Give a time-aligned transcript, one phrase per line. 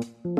[0.00, 0.39] คุณ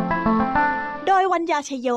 [1.07, 1.89] โดยวัญญาชยโย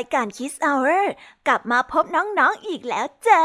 [0.00, 1.02] ายการ Kiss Hour
[1.46, 3.44] กลับมาพบน้องๆออีกแล้วจ้า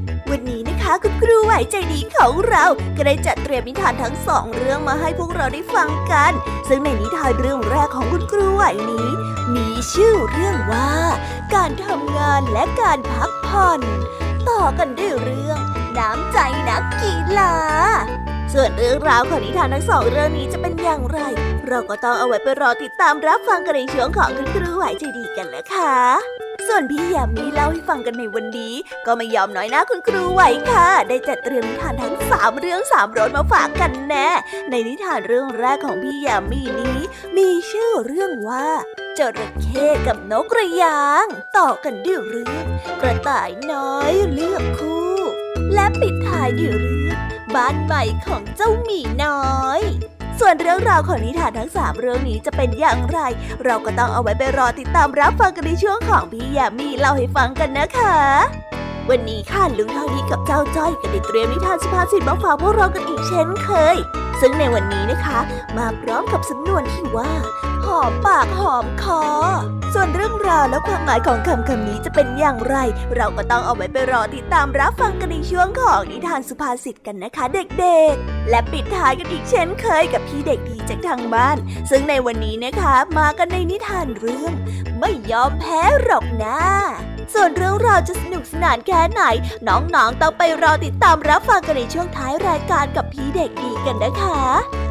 [0.31, 2.63] วันนี้นะคะคุณครูไหวใจดีของเรา
[2.97, 6.31] ก็ได้จัดเตรียมนิทานทั้งสองเรื่องมาให้พวกเราได้ฟังกัน
[6.67, 9.07] ซึ่งในนิทานเรื่องแรกของคุณครูไหวนี้
[9.55, 10.91] มีชื่อเรื่องว่า
[11.55, 13.81] การทำงานและการพักผ่อน
[14.49, 15.59] ต่อกันด้วยเรื่อง
[15.97, 16.37] น้ำใจ
[16.69, 17.55] นักกีฬา
[18.53, 21.19] ส่วนเรื่องราวของนิทานทั้งสองเรื่องนี้จะเป็นอย่างไร
[21.67, 25.95] เราก็ต้องเอาไว้ไปรอติดตามรับฟังกันในช่วงของคุณครูไหวใจดีกันแล้วค่ะ
[26.67, 28.73] ส่วนพี่ยามีเล่าให้ฟังกันในวันนี้
[29.05, 34.27] ก็ไม่ยอมน้อยน้าคุณครูไหวค่ะ ได้จัดเตรียมนิทานทั้งสามเรื่องสามรสมาฝากกันแน่
[34.69, 36.99] ในนิทานเรื่องแรกของพี่ยามีนี้
[37.37, 38.67] มีชื่อเรื่องว่า
[39.17, 41.25] จระเข้กับนกกระยาง
[41.57, 42.65] ต่อกันด้วยเรื่อง
[43.01, 45.15] กระต่ายน้อยเลือกคู่
[45.73, 46.90] และปิดท้ายด้วยเรื่อง
[47.55, 49.81] บ้านใหม่ของเจ้าหมีน้อย
[50.39, 53.19] ส่วนเรื่องราวของนิทานทั้งสามเรื่องนี้จะเป็นอย่างไร
[53.65, 63.97] เราก็ต้องเอาไว้ไปรอติดตามรับฟังกันในช่วงของพี่ยามีเล่าให้ฟังกันนะคะ วันนี้ค่ะลุงเท่านี้กับเจ้าจ้อยก็ได้เตรียมนิทานสุภาษิตมาฝากพวกเรากันอีกเช่นเคย
[64.41, 65.39] ซึ่งในวันนี้นะคะ
[65.77, 67.31] มาพร้อมกับสำนวนที่ว่า
[67.85, 69.23] หอมปากหอมคอ
[69.93, 72.75] ส่วนเรื่องราวและความหมายของคำคำนี้จะเป็นอย่างไร
[73.15, 77.45] เราก็ต้องเอาไว้ไปรอติดตามรับฟังกันในช่วงของนิทานสุภาษิตกันนะคะ
[77.79, 81.57] เด็กๆ และปิดท้ายกันอีกเช่นเคยกับพี่เด็กดีจากทางบ้าน
[81.89, 84.53] ซึ่งในวันนี้นะคะ มากันในนิทานเรื่อง
[84.99, 86.59] ไม่ยอมแพ้หรอกนะ
[87.33, 89.23] ส่วนเรื่องราวจะสนุกสนานแค่ไหน
[89.67, 94.90] น้องๆต้องไปรอติดตามรับฟังกันในช่วงท้ายรายการกับพี่เด็กดีกันนะคะ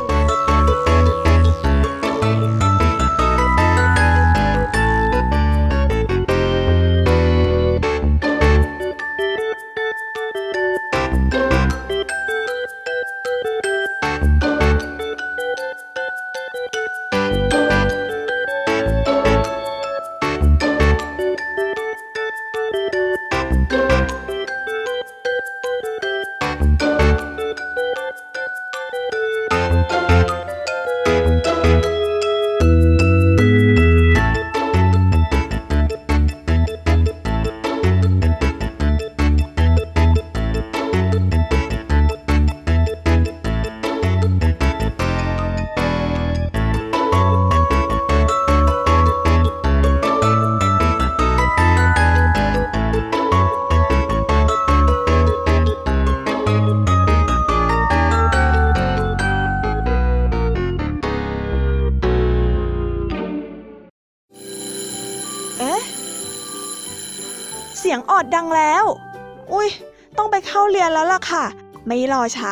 [71.01, 71.45] แล้วล่ะค่ะ
[71.87, 72.51] ไม่รอช้า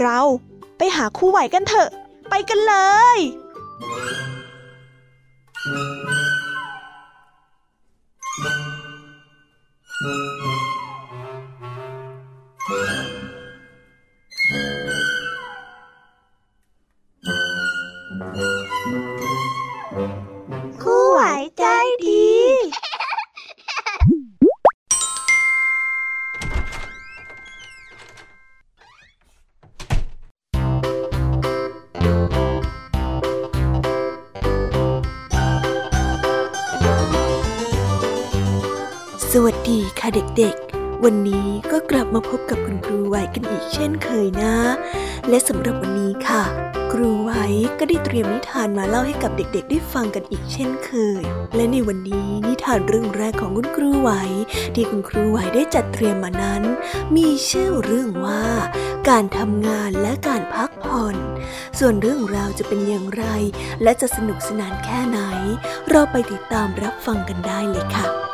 [0.00, 0.18] เรา
[0.78, 1.88] ไปหาคู่ไหวกันเถอะ
[2.30, 2.74] ไปกันเล
[3.16, 3.18] ย
[41.06, 44.56] วันนี้ก็กลับมาพบกับคุณครูไหวกันอีกเช่นเคยนะ
[45.28, 46.42] และสำหรับวันนี้ค่ะ
[46.92, 47.32] ครูไหว
[47.78, 50.90] ก็ได้เตรียมนิทานมาเล่าให้กับเด็กๆ ได้ฟังกันอีกเช่นเค
[51.20, 51.22] ย
[51.56, 54.10] และในวันนี้นิทานเรื่องแรกของคุณครูไหว
[54.74, 56.62] ที่คุณครูไหวได้จัดเตรียมมานั้น
[57.16, 58.44] มีชื่อเรื่องว่า
[59.08, 61.16] การทำงานและการพักผ่อน
[61.78, 63.24] ส่วนเรื่องราวจะเป็นอย่างไร
[63.82, 65.18] และจะสนุกสนานแค่ไหน
[65.90, 68.31] เราไปติดตามรับฟังกันได้เลยค่ะ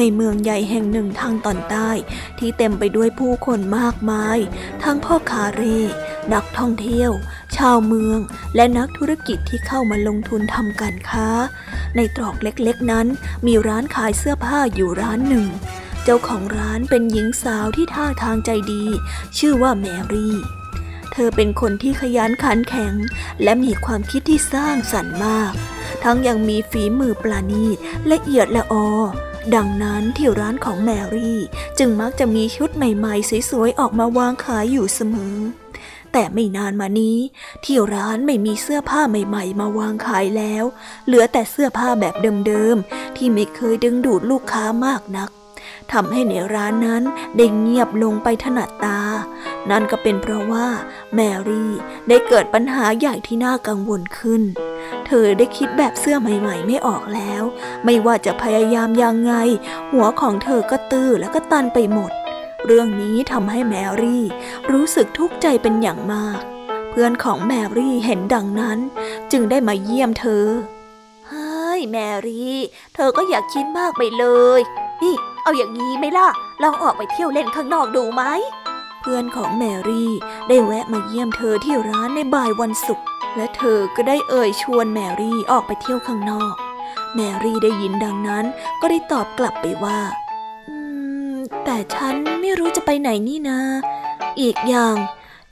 [0.00, 1.90] ในเมืองใหญ่แห่งหนึ่งทางตอนใต้
[2.38, 4.38] ที่เต็มไปด้วยผู้คนมากมาย
[4.82, 5.80] ทั้งพ่อคาเร่
[6.34, 7.10] นักท่องเที่ยว
[7.56, 8.18] ชาวเมือง
[8.56, 11.28] และนักธุรกิจที่เข้ามาลงทุนทำการค้า
[11.96, 13.06] ในตรอกเล็กๆนั้น
[13.46, 15.46] มีร้านขายเสื้อผ้าอยู่ร้านหนึ่ง
[16.04, 18.84] เจ้าของร้านเป็นหญิงสาวที่ท่าทางใจดี
[19.38, 20.36] ชื่อว่าแมรี่
[21.12, 22.94] เธอเป็นคนที่ขยันขันแข็ง
[23.42, 25.52] และมีความคิดที่สร้างสรรค์มาก
[26.04, 27.76] ทั้งยังมีฝีมือปราณีต
[28.12, 28.88] ละเอียดละออ
[29.54, 31.40] ดังนั้นที่ร้านของแมรี่
[31.78, 35.36] จึงมักจะมีชุดใหม่ๆสวยๆออกมาวางขายอยู่เสมอ
[36.12, 37.18] แต่ไม่นานมานี้
[37.64, 40.64] ที่ร้านไม่มีเสื้อผ้าใหม่ ๆ มาวางขายแล้ว
[41.06, 42.14] เหลือแต่เสื้อผ้าแบบ
[42.46, 45.30] เดิมๆที่ไม่เคยดึงดูดลูกค้ามากนัก
[45.92, 47.02] ทำให้ในร้านนั้น
[47.36, 49.00] ได้เงียบลงไปถนัดตา
[49.70, 50.66] นั่นก็เป็นเพราะว่า
[51.14, 51.72] แมรี่
[52.08, 54.42] ได้เกิดปัญหาใหญ่ที่น่ากังวลขึ้น
[55.06, 57.42] เธอได้คิดแบบเสื้อใหม่ ๆ ไม่ออกแล้ว
[57.84, 59.34] ไม่ว่าจะพยายามยังไง
[59.92, 62.10] หัวของเธอก็ตื้อและก็ตันไปหมด
[62.66, 64.24] เรื่องนี้ทำให้แมรี่
[64.72, 66.40] รู้สึกทุกข์ใจเป็นอย่างมาก
[66.90, 68.78] เพื่อนของแมรี่เห็นดังนั้น
[69.32, 70.46] จึงได้มาเยี่ยมเธอ
[71.28, 72.58] เฮ้ยแมรี่
[72.94, 74.26] เธอก็อยากคิดมากไปเล
[74.58, 74.60] ย
[75.02, 76.28] นี่ เอาอย่างนี้ไหมล่ะ
[76.62, 78.22] ลองออกไปเที่ยวเล่นข้างนอกดูไหม
[79.00, 80.12] เพื่อนของแมรี่
[80.48, 83.06] ได้แวะมาเยี่ยมเธอที่ร้านในบ่ายวันศุกร์
[83.36, 86.54] และเธอก็ได้เอ่ยชวนแมรี่ออกไปเที่ยวข้างนอก
[87.14, 88.44] แมรี่ได้ยินดังนั้น
[88.80, 90.00] ก็ได้ตอบกลับไปว่า
[90.68, 90.76] อื
[91.32, 93.60] ม แต่ฉันไม่รู้จะไปไหนนี่นะ
[94.40, 94.96] อีกอย่าง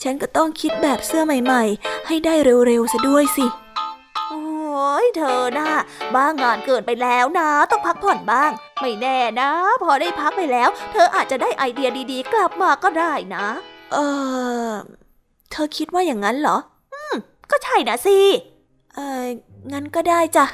[0.02, 2.34] ฉันก็ต้องคิดแบบเสื้อใหม่ ๆ ให้ได้
[2.66, 3.46] เร็วๆซะด้วยสิ
[5.16, 5.72] เธอนะ่ะ
[6.16, 8.50] บ้างงานเกินไปแล้วนะ ต้องพักผ่อนบ้าง
[8.80, 9.50] ไม่แน่นะ
[9.82, 13.46] พอได้พักไปแล้ว เธออาจจะได้ไอเดียดีๆ กลับมาก็ได้นะ
[13.92, 13.96] เอ
[14.68, 14.70] อ
[15.50, 16.56] เธอคิดว่าอย่างนั้นเหรอ
[16.94, 17.14] อืม
[17.50, 18.18] ก็ใช่นะสิ
[18.94, 19.24] เออ
[19.72, 20.46] งั้นก็ได้จ้ะ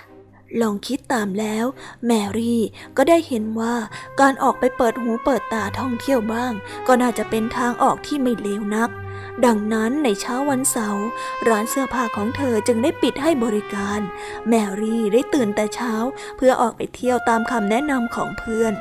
[0.62, 1.66] ลองคิดตามแล้ว
[2.06, 2.62] แมรี่
[2.96, 3.74] ก็ได้เห็นว่า
[4.20, 6.52] การออกไปเปิดหูเปิดตาท่องเที่ยวบ้าง
[6.86, 8.90] ก็น่าจะเป็นทางออกที่ไม่เลวนัก
[9.46, 11.06] ดังนั้นในเช้าวันเสาร์
[11.48, 14.00] ร้านเสื้อผ้าของเธอจึงได้ปิดให้บริการ
[14.48, 15.94] แมรี่ได้ตื่นแต่เช้า
[16.36, 18.72] เพื่อออกไปเที่ยวตามคำแนะนำของเพื่อน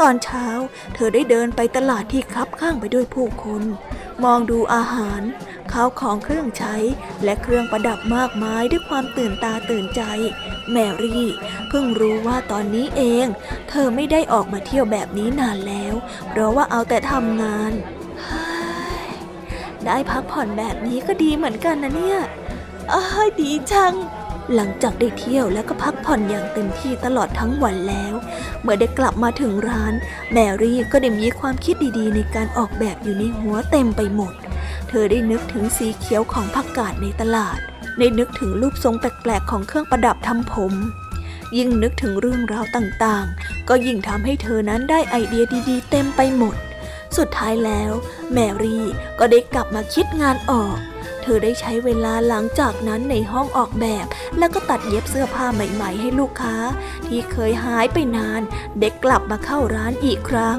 [0.00, 0.46] ตอนเช้า
[0.94, 3.62] เธอได้เดินไปตลาดที่คับข้างไปด้วยผู้คน
[4.24, 5.22] มองดูอาหาร
[5.72, 6.74] ข้าวของเครื่องใช้
[7.24, 10.02] และเครื่องประดับมากมายด้วยความตื่นตาตื่นใจ
[10.72, 11.26] แมรี่
[11.68, 13.26] เพิ่งรู้ว่าตอนนี้เอง
[13.68, 15.94] เธอไม่ได้ออกมาเที่ยวแบบนี้นานแล้ว
[16.28, 17.72] เพราะว่าเอาแต่ทำงาน
[19.86, 22.18] ได้พักผ่อนแบบนี้ก็ดีเหมือนกันนะเนี่ย
[22.92, 23.94] อ้ายดีจัง
[24.54, 28.14] หลังจากได้เที่ยวแล้วก็พักผ่อนอย่างเต็มที่ตลอดทั้งวันแล้ว
[28.62, 29.94] เมื่อได้กลับมาถึงร้าน
[30.32, 34.32] แมรี่ก็ได้มีความคิดดีๆ ในการออกแบบอยู่ในหัวเต็มไปหมด
[34.88, 37.58] เธอได้นึกถึงสีเขียวของผักกาดในตลาด
[37.98, 40.74] ได้นึกถึงรูปทรงแปลกๆของเครื่องประดับทำผม
[41.56, 46.56] ยิ่งนึกถึงเรื่องราวต่างๆ ก็ยิ่งทำให้เธอนั้นได้ไอเดียดีๆ เต็มไปหมด
[47.18, 47.92] สุดท้ายแล้ว
[48.32, 48.86] แมรี่
[49.18, 50.76] ก็ได้กลับมาคิดงานออก
[51.22, 54.06] เธอได้ใช้เวลาหลังจากนั้นในห้องออกแบบ
[54.38, 56.56] แล้วก็ตัดเย็บเสื้อผ้าใหม่ ๆ ให้ลูกค้า
[57.06, 58.42] ที่เคยหายไปนาน
[58.80, 60.58] เด็กกลับมาเข้าร้านอีกครั้ง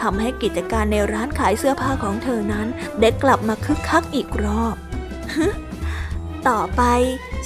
[0.00, 2.66] ทำให้กิจการในร้านขายเสื้อผ้าของเธอนั้น
[3.00, 4.76] ได้กลับมาคึกคักอีกรอบ
[6.48, 6.82] ต่อไป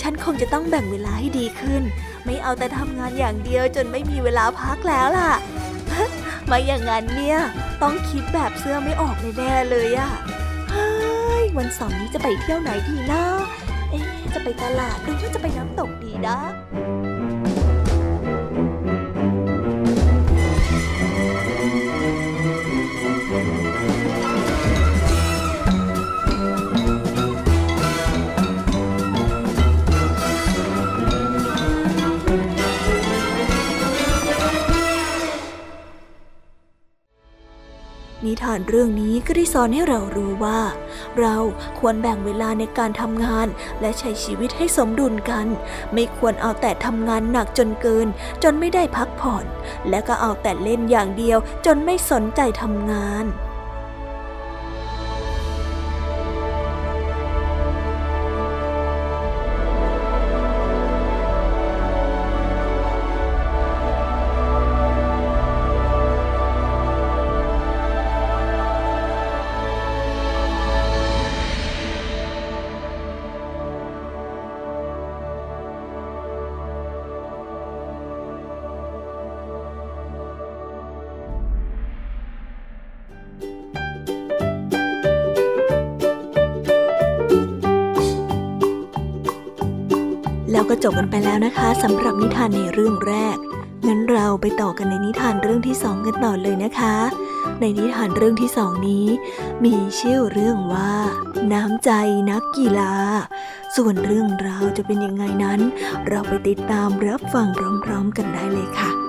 [0.01, 1.83] ฉันคงจะต้องแบ่งเวลาให้ดีขึ้น
[2.25, 5.33] ไม่เอาแต่ทำงานอย่างเดียวจนไม่มีเวลาพักแล้วล่ะ
[6.47, 7.39] ไม่อย่างนั้นเนี่ย
[7.83, 10.11] ต้องคิดแบบเสื้อไม่ออกแน่เลยอะ
[10.71, 10.89] เฮ้
[11.43, 13.25] ยวันเสาร์นี้จะไปเที่ยวไหนดีนะ
[13.91, 14.01] เอ๊
[14.35, 16.39] จะไปตลาดหรือว่าจะไปน้ำตกดีนะ
[38.27, 40.61] นิทานเรื่องนี้ก็ได้สอนให้เรารู้ว่า
[41.21, 41.37] เรา
[41.79, 43.47] ควรแบ่งเวลาในการทำงาน
[43.81, 45.47] และใช้ชีวิตให้สมดุลกัน
[45.95, 48.07] ไม่ควรเอาแต่ทำงานหนักจนเกิน
[48.43, 49.45] จนไม่ได้พักผ่อน
[49.91, 53.27] และก็เอาแต่เล่นอย่างเดียวจนไม่สนใจทำงาน
[90.71, 93.37] ก็จบกันไปแล้วนะคะสำหรับนิทานในเรื่องแรก
[93.87, 96.97] งั้นเราไปต่อกันในนิทานเรื่องที่สองกันต่อเลยนะคะ
[97.61, 99.07] ในนิทานเรื่องที่สองนี้
[99.65, 100.93] มีชื่อเรื่องว่า
[101.53, 101.91] น้ำใจ
[102.31, 102.93] นักกีฬา
[103.77, 105.61] ส่วนเรื่องราวจะเป็นยังไงนั้น
[106.09, 107.47] เราไปติดตามรับฟัง
[107.85, 109.04] พร้อมๆกันได้เลยค่ะ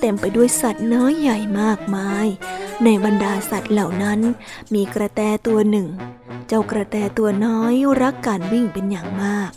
[0.00, 2.26] เต็มไปด้วยสัตว์น้อยใหญ่มากมาย
[2.84, 4.20] ในบรรดาสัตว์เหล่านั้น
[4.74, 5.88] มีกระแตตัวหนึ่ง
[6.48, 9.50] เจ้ากระแตตัวน้อยรักการวิ่งเป็นอย่างมาก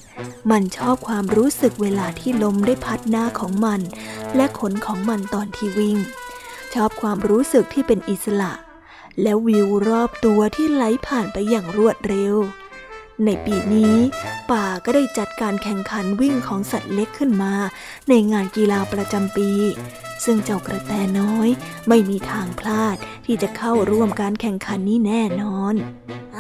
[0.52, 3.82] มันชอบความรู้สึกเวลาที่ลมได้พัดหน้าของมัน
[4.36, 5.98] และขนของมันตอนที่วิ่ง
[6.74, 8.54] ชอบความรู้สึกที่เป็นอิสระ
[9.22, 12.36] และวิวรอบตัวที่ไหลผ่านไปอย่างรวดเร็ว
[13.26, 13.96] ในปีนี้
[14.52, 17.54] ป่าก็ได้จัดการแข่งขันวิ่งของสัตว์เล็กขึ้นมา
[18.10, 19.50] ในงานกีฬาประจำปี
[20.26, 21.50] ซึ่งเจ้ากระแตน้อย
[21.88, 25.76] ไม่มีทางพลาดที่จะเข้าร่วมการแข่งขันนี้แน่นอน
[26.36, 26.38] อ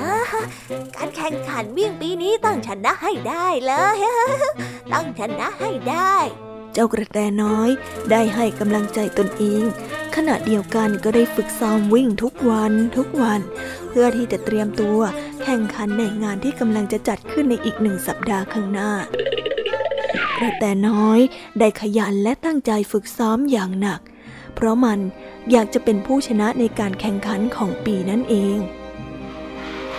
[0.95, 3.97] การแข่งขันวิ่งปีนี้ต้องชนะให้ได้เลย
[4.93, 6.15] ต้องชนะให้ได้
[6.73, 7.69] เจ้ากระแตน้อย
[8.11, 9.63] ได้ให้กำลังใจตนเอง
[10.15, 13.41] ขณะเดียวกันก็ได้ฝึกซ้อมวิ่งทุกวันทุกวัน
[13.89, 14.99] เพื่อที่จะเตรียมตัว
[15.43, 18.91] แข่งขันในงานที่กำลังจะจัดขึ้นในอีกหนึ่งสัปดาห์ข้างหน้า
[20.43, 21.19] กระแตน้อย
[21.59, 24.01] ได้ขยันและตั้งใจฝึกซ้อมอย่างหนัก
[24.55, 24.99] เพราะมัน
[25.51, 28.57] อยากจะเป็นผู้ชนะในการแข่งขันของปีนั่นเอง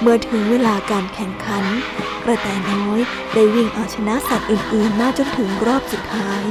[0.01, 1.65] เมื่อถึงเวลาการแข่งขัน
[2.25, 3.01] กระแตน้อย
[3.35, 6.45] ได้วิ่งเอาชนะสัตว์อื่นๆ มาจนถึงรอบสุดท้าย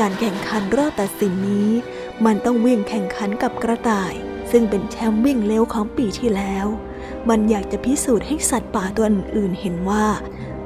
[0.00, 1.70] การแข่งขันรอบตัดสินนี้
[2.24, 4.12] มันต้องวิ่งแข่งขันกับกระต่าย
[4.50, 6.66] ซึ่งเป็นแชมป์วิ่งเร็วของปีที่แล้ว
[7.28, 10.06] มันอยากจะพิสูจน์ให้สัตว์ป่าตัวอื่นๆเห็นว่า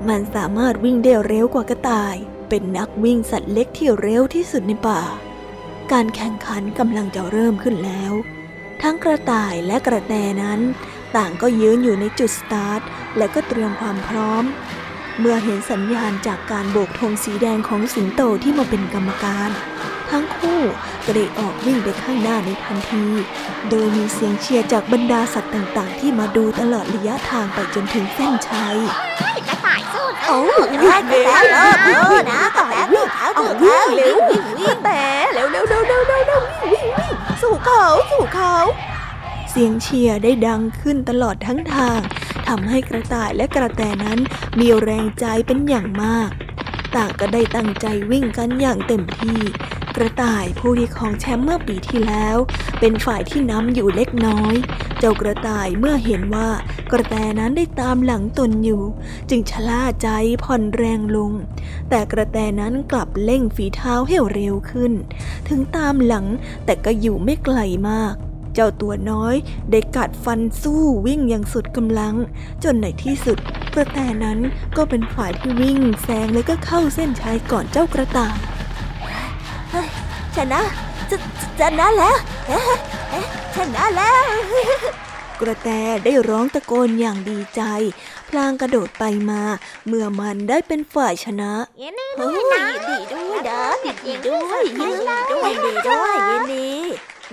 [0.09, 2.17] มันสามารถวิ่งได้เร็วกว่ากระต่าย
[2.55, 5.03] เป็นนักวิ่งสัตว์เล็กที่เร็วที่สุดในป่า
[5.93, 8.13] การแข่งขันกำลังจะเริ่มขึ้นแล้ว
[8.83, 10.61] ทั้งกระต่ายและกระแตนั้น
[11.17, 12.81] ต่างก็ยืนอยู่ในจุดสตาร์ท
[13.19, 14.45] และก็เตรียมความพร้อม
[15.19, 19.51] เมื่อเห็นสัญญาณจากการโบกธงสีแดงของสิงโตที่มาเป็นกรรมการ
[20.11, 20.61] ทั้งคู่
[21.05, 23.07] ก็ได้ออกวิ่งไปข้างหน้าในทันที
[23.69, 28.77] โดยมีเสียงเชียร์จากบรรดาสัตว์ต่างๆ ที่มาดูตลอดระยะทางไปจนถึงเส้นชัย
[30.33, 33.29] กระต่ายสู้โอ้วเร็วเร็วนะกระต่ายวิ่งเอา
[33.63, 38.55] วิ่งเร็ววิ่งวิ่งแต่เร็วเร็วเร็วเร็วเร็ววิ่งวิ่งวิ่งสู่เขาสู่เขา
[39.51, 42.01] เสียงเชียร์ได้ดังขึ้นตลอดทั้งทาง
[42.49, 44.19] ทำให้กระต่ายและกระแตนั้น
[44.59, 46.31] มีแรงใจเป็นอย่างมาก
[46.97, 49.41] ต่างก็ได้ตั้งใจวิ่งกันอย่างเต็มที่
[49.97, 52.37] กระต่ายผู้ที่ของแชมป์เมื่อปีที่แล้ว
[52.81, 54.55] เป็นฝ่ายที่นำอยู่เล็กน้อย
[54.99, 56.49] เจ้ากระต่ายเมื่อเห็นว่า
[56.93, 58.83] กระแตนั้นได้ตามหลังตนอยู่
[59.31, 60.09] จึงชะล่าใจ
[60.45, 61.33] ผ่อนแรงลง
[61.91, 64.93] แต่กระแตนั้นกลับเร่งฝีเท้าให้เร็วขึ้น
[65.49, 66.27] ถึงตามหลัง
[66.65, 68.15] แต่ก็อยู่ไม่ไกลมาก
[68.55, 69.35] เจ้าตัวน้อย
[69.71, 72.15] ได้กัดฟันสู้วิ่งอย่างสุดกำลัง
[72.65, 73.39] จนในที่สุด
[73.75, 74.39] กระแตนั้น
[74.77, 78.37] ก็เป็นฝ่ายที่วิ่งแซงแล้วก็เข้าเส้นชัยก่อนเจ้ากระต่าย
[80.37, 80.61] ชนะ
[81.11, 81.17] จะ
[81.61, 82.17] ชนะแล้ว
[83.57, 84.25] ชนะแล้ว
[85.41, 85.69] กระแต
[86.05, 87.63] ได้ร้องตะโกนอย่างดีใจ
[88.29, 89.43] พลางกระโดดไปมา
[89.87, 93.63] เมื่อมันได้เป็นฝ่ายชนะยินดีด้วยนะดีด้วยนะ
[94.07, 96.71] ดีด้วยยินดีด้วยดีด้วยยินดี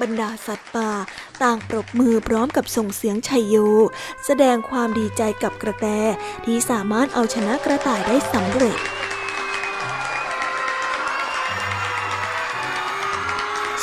[0.01, 0.91] บรรดาสัตว์ป่า
[1.43, 3.55] ต่างปรบมือพร้อมกับส่งเสียงชัยโย
[4.25, 5.87] แสดงความดีใจกับกระแต
[6.45, 8.77] ที่สามารถเอาชนะกระต่ายได้สำเร็จ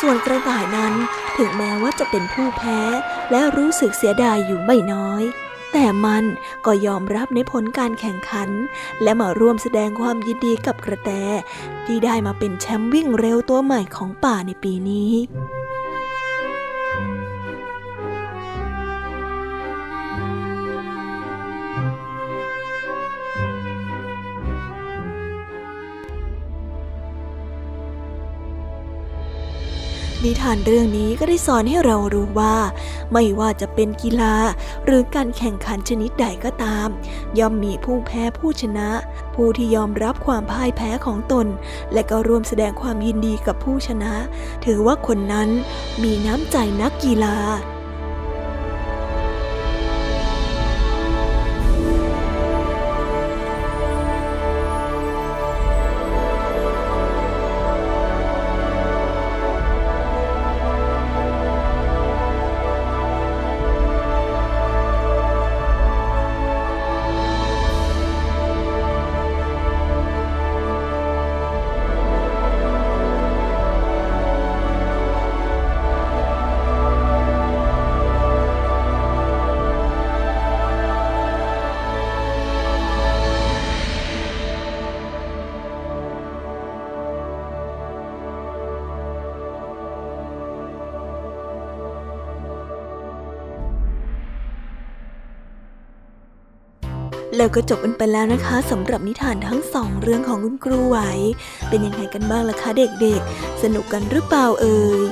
[0.08, 0.94] ส่วนกระต่ายนั้น
[1.36, 2.80] ถึงแม้ว่าจะเป็นผู้แพ้
[3.30, 5.22] และรู้สึกเสียดายอยู่ไม่น้อย
[5.72, 6.24] แต่มัน
[6.66, 8.50] ก็ยอมรับในผลการแข่งขัน
[9.02, 11.10] และมาร่วมแสดงความยินดีกับกระแต
[11.86, 15.12] ที่ได้มาเป็นแชมป์วิ่งเร็วตัวใหม่ของป่าในปีนี้
[30.24, 32.56] นิทานเรื่องนี้ก็ได้สอนให้เรารู้ว่า
[33.12, 34.34] ไม่ว่าจะเป็นกีฬา
[34.84, 36.88] หรือการแข่งขันชนิดใดก็ตาม
[37.38, 38.88] ย่อมมีผู้แพ้ผู้ชนะ
[39.34, 41.46] ผู้ที่ยอมรับความพ่ายแพ้ของตน
[41.92, 44.14] และก็ร่วมแสดงความยินดีกับผู้ชนะ
[44.64, 45.48] ถือว่าคนนั้น
[46.02, 47.36] มีน้ำใจนักกีฬา
[97.46, 100.98] แล้วก็จบกันไปแล้วนะคะสำหรับนิทานทั้งสองเรื่องของคุณครูไหว
[101.68, 105.02] เป็นยังไงกันบ้างล่ะคะเด็กๆ สนุกกันหรือเปล่าเอ่ย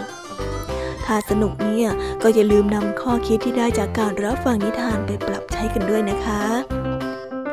[1.06, 1.88] ถ้าสนุกเนี่ย
[2.22, 6.42] ก็อย่าลืมนำข้อคิดที่ได้จากการรับฟังนิทานไปปรับใช้กันด้วยนะคะ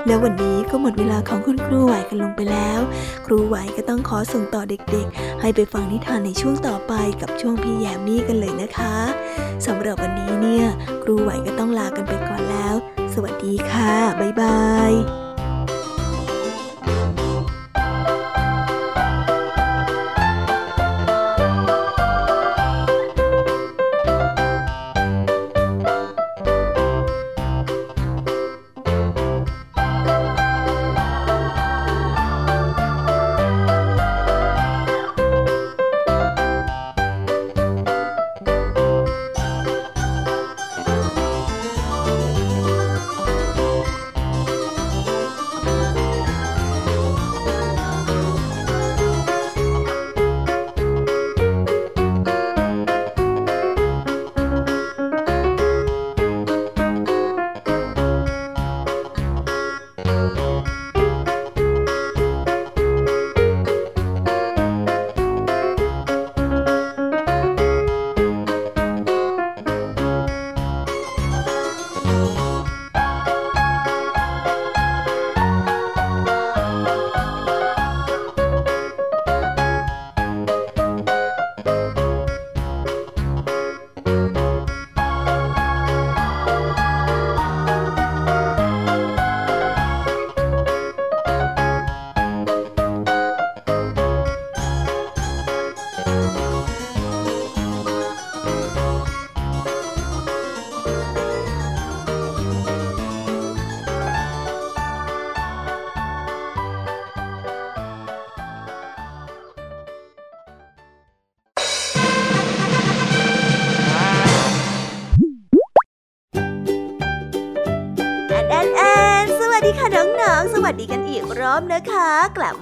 [0.07, 2.79] แล้ววันนี้ก็หมดเวลาของคุณครูไหวกันลงไปแล้ว
[3.25, 8.95] ครูไหวก็ต้องขอส่งต่อเด็กๆ ให้ไปฟังนิทานในช่วงต่อไปกับช่วงพี่แยมมี่กันเลยนะคะ
[9.65, 10.65] สำหรับวันนี้เนี่ย
[11.03, 12.60] ครูไหวก็ต้องลากันไปก่อนแล้ว
[13.23, 15.20] วัสดีค่ะ บ๊ายบาย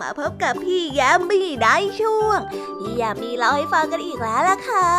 [0.01, 2.39] มาพบกับพี่ยามีได้ช่วง
[2.79, 4.89] พี่ยามีเล่าให้ฟังกันอีกแล้วล่ะค่ะ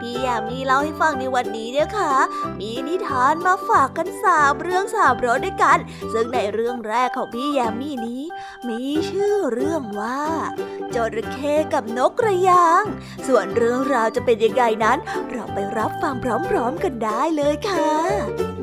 [0.00, 2.12] พี่ยามีเล่าให้ฟังในวันนี้เนี่ยค่ะ
[2.60, 5.78] มีนิทานมาฝากกันสามเรื่องสามรสด้วยกัน
[6.12, 8.22] ซึ่งในเรื่องแรกของพี่ยามีนี้
[8.68, 10.22] มีชื่อเรื่องว่า
[10.94, 12.84] จระเข้กับนกกระยาง
[13.26, 14.98] ส่วนเรื่องราวจะเป็นยังไงนั้น
[15.30, 16.14] เราไปรับฟัง
[16.50, 18.53] พร้อมๆกันได้เลยค่ะ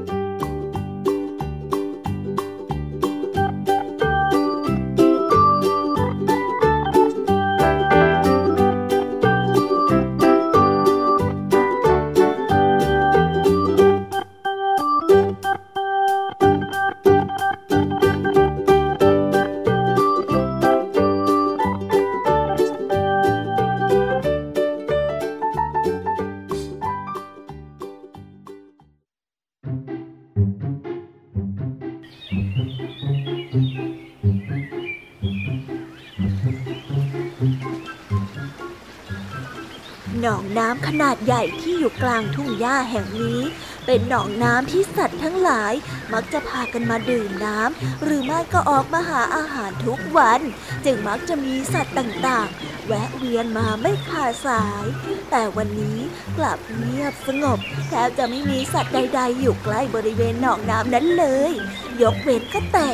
[41.02, 43.40] นาดใหญ่ที่อยู่กลางทุ่งหญ้าแห่งนี้
[43.86, 45.74] เป็นหนองน้ำที่สัตว์ทั้งหลาย
[46.14, 50.42] มักจะพากันมาดื่มน้ำหรือไม่ก็ออกมาหาอาหารทุกวัน
[50.86, 54.86] จึงมักจะมีสัตว์ต่างๆ แวะเวียนมาไม่ขาดสาย
[55.32, 56.00] แต่วันนี้
[56.38, 61.54] กลับเงียบสงบแทบจะไม่มีสัตว์ใด ๆ อยู่ใกล้บริเวณหนองน้ำนั้นเลย
[62.02, 62.90] ยกเว้นก็แต่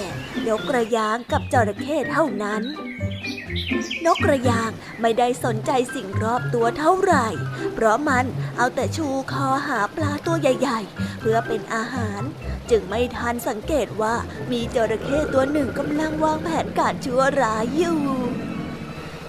[0.47, 2.63] นกกระยางกับจระเข้เท่านั้น
[4.06, 7.28] นกกระยางไม่ได้สนใจสิ่งรอบตัวเท่าไหร่
[7.74, 8.26] เพราะมัน
[8.58, 12.22] เอาแต่ชูคอหาปลาตัวใหญ่ ๆ เพื่อเป็นอาหาร
[12.70, 14.15] จึงไม่ทันสังเกตว่า
[14.52, 18.00] มีจระเข้ตัวหนึ่งกำลังวางแผนการชั่วร้ายอยู่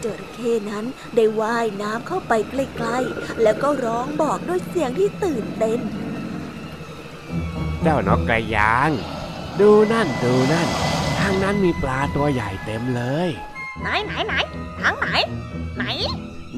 [0.04, 5.80] จระเข้นั้นได้ว่ายน้ำเข้าไปใกล้ๆ แล้วก็ร้องบอกด้วยเสียงที่ตื่นเต้น
[7.82, 8.90] เจ้านกกระยาง
[9.60, 10.68] ดูนั่นดูนั่น
[11.20, 13.30] ทางนั้นมีปลาตัวใหญ่เต็มเลย
[13.80, 14.34] ไหนไหนไหน
[14.80, 15.06] ทางไหน
[15.76, 15.84] ไหน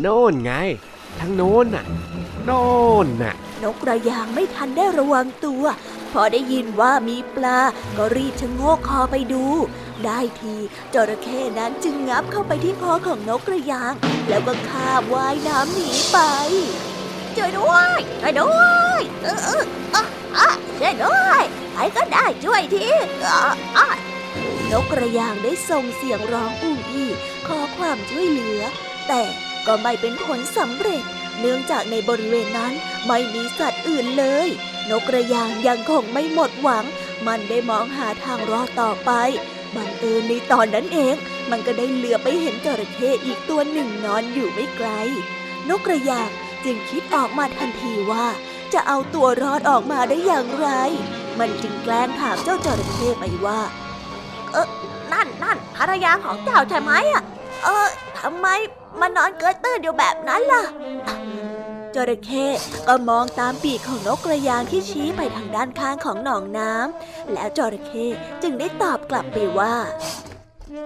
[0.00, 0.52] โน่นไง
[1.18, 1.85] ทางโน้นน่ะ
[2.44, 2.64] โน่
[3.04, 5.64] นน่ะ นกกระยางไม่ทันได้ระวังตัว
[6.12, 7.59] พอได้ยินว่ามีปลา
[7.96, 9.44] ก็รีบชะโงกคอไปดู
[10.04, 10.56] ได้ที
[10.94, 13.92] จระเข้นั้นจึงงับเข้าไปที่คอของนกกระยาง
[14.28, 16.18] แล้วก็คาบว่ายน้ำหนีไป
[17.37, 18.62] ช่วยด้วยช่วยด้ว
[18.98, 22.88] ยเออเออเออช่วยด้วยใครก็ได้ช่วยที
[23.22, 23.94] เออเออ
[24.72, 26.79] นกกระยางได้ส่งเสียงร้องอู้
[27.50, 28.60] อี้ขอความช่วยเหลือ
[29.08, 29.22] แต่
[29.66, 31.02] ก็ไม่เป็นผลสำเร็จ
[31.40, 32.72] เนื่องจากในบริเวณนั้น
[33.06, 34.48] ไม่มีสัตว์อื่นเลย
[34.90, 36.84] นกกระยางยังคงไม่หมดหวัง
[37.26, 39.10] มันได้มองหาทางรอดต่อไป
[39.74, 41.16] บังเอิญในตอนนั้นเอง
[41.50, 44.88] มันก็ได้เหลือไปเห็นจระเข้อีกตัวหนึ่งนอนอยู่ไม่ไกล
[45.68, 46.30] นกกระยาง
[46.64, 48.26] จึงคิดออกมาทันทีว่า
[48.72, 50.68] จะเอาตัวรอดออกมาได้อย่างไร
[51.38, 53.60] มันจึงแกล้งถามเจ้าจระเข้ไปว่า
[54.52, 54.68] เออ
[55.12, 57.24] นั่นนั่นภรรยาของเจ้าใช่ไหมอะ
[57.64, 58.46] เออทำไม
[59.00, 60.64] มานอนเกยตื้นอยู่แบบนั้นล่ะ
[61.94, 62.46] จระเข้
[62.88, 68.06] ก็มองตามปีกของนกกระยางที่ชี้ไปทางด้านข้างของหนองน้ำแล้วจระเข้
[68.42, 69.74] จึงได้ตอบกลับไปว่า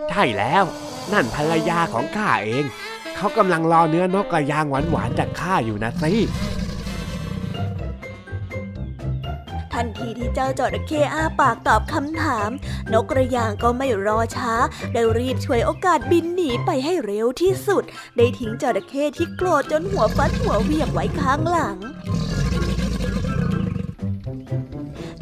[0.08, 0.64] ใช่แล้ว
[1.12, 2.64] นั่นภรรยาของข้าเอง
[3.16, 6.12] เขากำลังรอเนื้อนกกระยางหวานๆจากข้าอยู่นะสิ
[9.74, 12.50] ทันทีที่เจ้าจระเข้อ้าปากตอบคำถาม
[12.92, 14.54] นกกระยางก็ไม่รอช้า
[14.92, 17.82] ได้รีบช่วยโอกาสบินหนีไปให้เร็วที่สุด
[18.16, 21.78] ได้ทิ้งจระเข้ที่โกรธจนหัวฟัดหัวเหวี่ยงไว้ข้างหลัง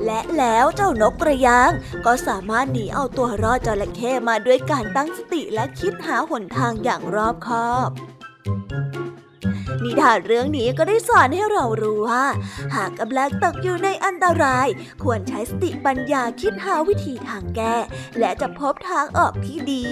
[0.04, 1.70] และแล้วเจ้านกกระยาง
[2.06, 7.90] ก็สามารถหนีเอาตัวรอดจระเข้มาด้วยการตั้งสติและคิดหาหนทางอย่างรอบคอบ
[9.84, 12.24] นิทานเรื่องนี้ก็ได้สอนให้เรารู้ว่า
[12.74, 14.68] หากกำลังตกอยู่ในอันตราย
[15.02, 17.76] ควรใช้สติปัญญาคิดหาวิธีทางแก้
[18.18, 19.86] และจะพบทางออกที่ดี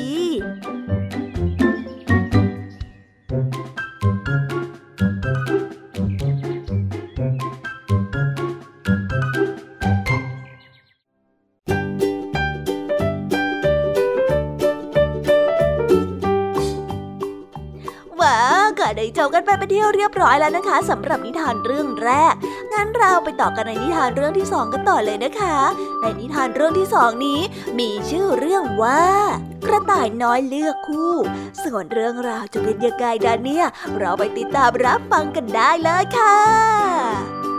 [19.51, 22.35] ไปเป็นที่เรียบร้อยแล้วนะคะสำหรับนิทานเรื่องแรก
[22.73, 25.57] งั้นเราไปต่อกันในนิทานเรื่องที่สองกันต่อเลยนะคะ
[26.01, 27.41] ในนิทานเรื่องที่สองนี้
[27.79, 29.05] มีชื่อเรื่องว่า
[29.67, 31.13] กระต่ายน้อยเลือกคู่
[31.65, 33.67] ส่วนเรื่องราวจะเป็นยังไงดานเนี่ย
[33.99, 37.50] เราไปติดตามรับฟังกันได้เลยค่ะ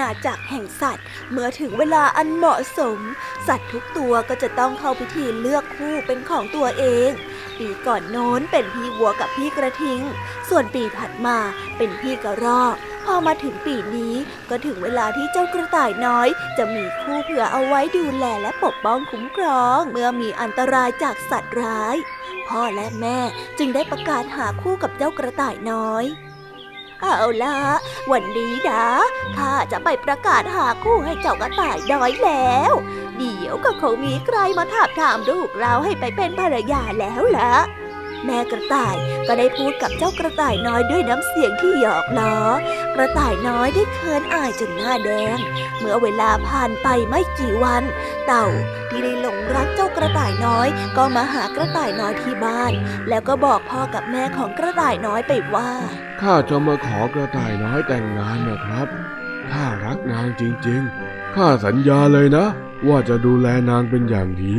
[0.00, 2.98] ณาจักรแห่งสัตว์ เมื่อถึงเวลาอันเหมาะสม
[3.48, 7.10] สัตว์ทุกตัวก็จะต้องเข้าพิธีเลือกคู่เป็นของตัวเอง
[7.58, 10.00] ปีก่อนโน้นเป็นพี่วัวกับพี่กระทิง
[10.48, 11.38] ส่วนปีถัดมา
[11.76, 12.76] เป็นพี่กระรอก
[13.06, 14.14] พอมาถึงปีนี้
[14.50, 16.28] ก็ถึงเวลาที่เจ้ากระต่ายน้อย
[16.58, 21.96] จะมีคู่เผื่อเอาไว้ดูแลและปกป้องคุ้มครอง เมื่อมีอันตรายจากสัตว์ร้าย
[22.48, 23.18] พ่อและแม่
[23.58, 26.04] จึงได้ประกาศหาคู่กับเจ้ากระต่ายน้อย
[27.02, 27.56] เอาละ
[28.12, 28.86] วันนี้นะ
[29.36, 32.72] ข้าจะไปประกาศหาคู่ให้เจ้ากระต่ายน้อยแล้ว
[33.18, 37.54] เดี๋ยวก็คงมีใครมาถามถามลูกเราให้ไปเป็นภรรยาแล้วล่ะ
[38.26, 42.36] แม่กระต่ายก็ได้พูดกับเจ้ากระต่ายน้อยด้วยน้ำเสียงที่หยอกล้อ
[42.94, 45.38] กระต่ายน้อยได้เคินอายจนหน้าแดง
[45.78, 47.82] เมื่อเวลาผ่านไปไม่กี่วัน
[48.26, 48.46] เต่า
[48.88, 52.72] ที่ได้หลงรักเจ้ากระต่ายน้อย ก็มาหากระต่ายน้อยที่บ้าน
[53.08, 55.70] แล้วก็บอกพ่อกับแม่ของกระต่ายน้อยไปว่า
[56.20, 58.88] ข้าจะมาขอกระต่ายน้อยแต่งงานนะครับ
[59.52, 62.46] ข้ารักนางจริงๆข้าสัญญาเลยนะ
[62.88, 64.56] ว่าจะดูแลนางเป็นอย่างดี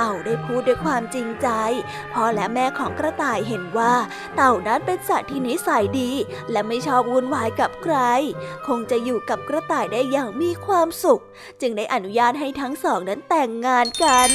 [0.00, 1.48] เต่าได้พูดด้วยความจริงใจ
[2.12, 3.94] พ่อและแม่ของกระต่ายเห็นว่า
[4.36, 6.10] เต่านั้นเป็นสัตว์ที่นิสัยดี
[6.50, 7.96] และไม่ชอบวุ่นวายกับใคร
[8.66, 11.22] คงจะอยู่กับกระต่ายได้อย่างมีความสุข
[11.60, 14.30] จึงได้อนุญาตให้ทั้งสองนั้นแต่งงานกัน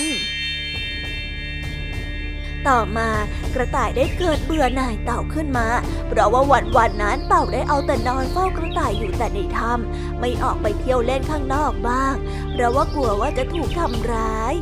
[2.67, 3.09] ต่อมา
[3.55, 5.67] กระต่ายได้เกิดเบื่อหน่ายเต่าขึ้นมา
[6.07, 12.15] เพราะว่าวันวันนั้นเต่าได้เอาแต่นอนเฝ้ากระต่ายอยู่แต่ในถ้ำไม่ออกไปเที่ยวเล่นข้างนอกบ้าง
[12.51, 14.55] เพราะว่ากลัวว่าจะถูกทำร้าย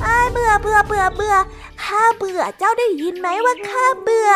[0.00, 1.36] เบื่อเบื่อเบื่อเบื่อ
[1.82, 4.30] ข้าเบื่อเจ้าได้ยินไหมว่าข้าเบื่อ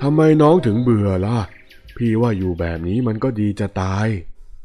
[0.00, 1.38] ทำไมน้องถึงเบื่อล่ะ
[1.96, 4.06] พี่ว่าอยู่แบบนี้มันก็ดีจะตาย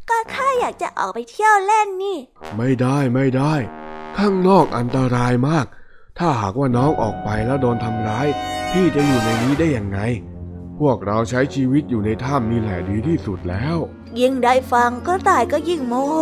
[0.10, 2.18] ก็ข้าอยากจะออกไปเที่ยวเล่นนี่
[2.58, 3.54] ไม่ได้ไม่ได้
[4.18, 5.66] ข้างนอกอันตรายมาก
[6.18, 8.28] ถ้าหากว่าน้องออกไปแล้วโดนทำร้าย
[8.72, 10.00] พี่จะอยู่ในนี้ได้ยังไง
[10.80, 13.78] พวกเราใช้ชีวิตอยู่ในถ้ำนี่แหละดีที่สุดแล้ว
[14.20, 16.20] ยิ่งได้ฟังกระต่ายก็ยิ่งโมโห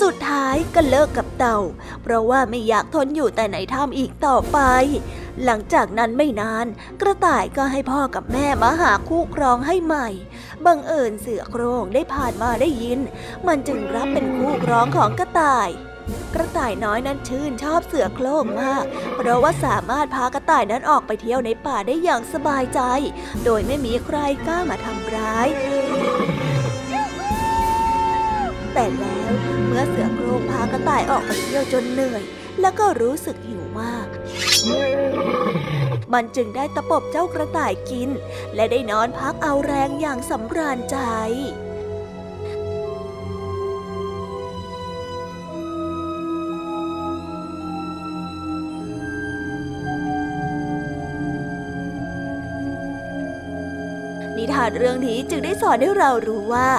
[0.00, 1.58] สุดท้ายก็เลิกกับเต่า
[2.02, 4.58] เพราะว่าไม่อยากทนอยู่แต่ในถ้ำอีกต่อไป
[5.44, 6.66] หลังจากนั้นไม่นาน
[7.00, 10.08] กระต่ายก็ให้พ่อกับแม่มาหาคู่ครองให้ใหม่
[10.64, 13.00] บังเอิญเสือโครงได้ผ่านมาได้ยิน
[13.46, 15.70] มันจึงรับเป็นคู่ครองของกระต่าย
[16.34, 18.84] กระต่ายน้อยนั้นชื่นชอบเสือโคร่งมาก
[19.16, 22.80] เพราะว่าสามารถพากระต่ายนั้นออกไปเที่ยวในป่าได้อย่างสบายใจ
[23.44, 25.48] โดยไม่มีใครกล้ามาทำร้าย
[28.78, 29.32] แต่แล้ว
[29.66, 32.22] เมื่อเสือโคร่งพากระต่ายออกไปเที่ยวจนเหนื่อย
[32.60, 34.06] แล้วก็รู้สึกหิวมาก
[36.12, 38.10] มันจึงได้ตะปบเจ้ากระต่ายกิน
[38.54, 40.98] และได้นอนพักเอาแรงอย่างสำราญใจ
[54.52, 56.70] ทานเรื่องนี้จึงได้สอนให้เรารู้ว่า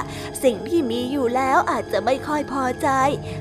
[0.43, 2.89] สิ่งที่มีอยู่แล้วอาจจะไม่ค่อยพอใจ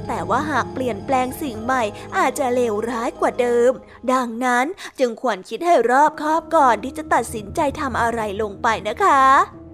[0.08, 1.82] แต่ว่าหากเปลี่ยนแปลงสิ่งใหม่
[2.18, 3.72] อาจจะเลวร้ายกว่าเดิม
[4.12, 4.66] ดังนั้น
[4.98, 9.65] จึงควรคิดให้รอบคอบก่อนที่จะตัดสินใจทำอะไรลงไปนะคะ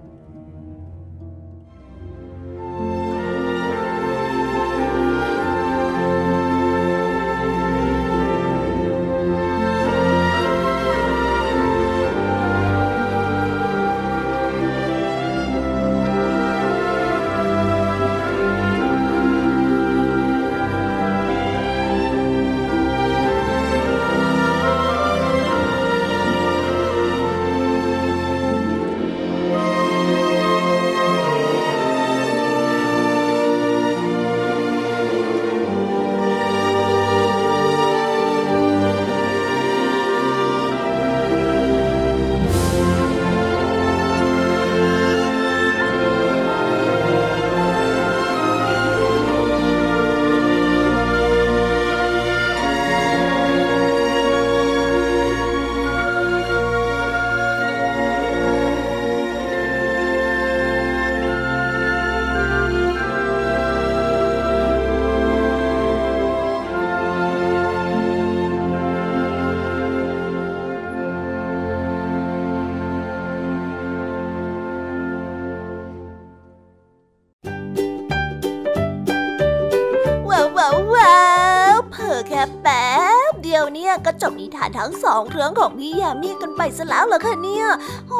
[85.23, 87.67] านทั้งสองเครื่องของพี่ยามีกันไปซะแล้วเหรอคะเนี่ย
[88.11, 88.15] โอ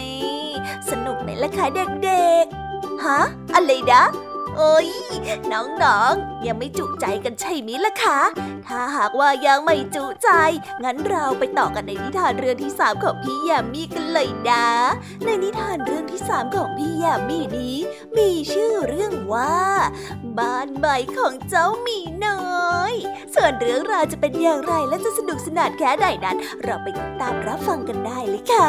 [0.00, 0.02] ย
[0.90, 1.66] สนุกไหมล่ะคะ
[2.04, 3.20] เด็กๆ ฮะ
[3.54, 4.02] อะไรนะ
[4.56, 4.88] โอ้ย
[5.52, 8.20] น้องๆ ยังไม่จุใจกันใช่ไหมล่ะคะ
[8.66, 10.30] ถ้าหากว่ายังไม่จุใจ
[10.84, 14.66] งั้นเราไปต่อกันในนิทานเรื่องที่สามของพี่ยามีกันเลยนะ
[15.24, 17.76] ในนิทานเรื่องที่สามของพี่ยามีนี้
[18.16, 19.58] มีชื่อเรื่องว่า
[20.38, 22.57] บ้านใหม่ของเจ้าหมีน้อย
[23.34, 28.64] ส่วนเรื่องราวจะเป็นอย่างไรและจะสนุกสนานแค่ไหนนั้น เราไปติดตามรับฟังกันได้เลยค่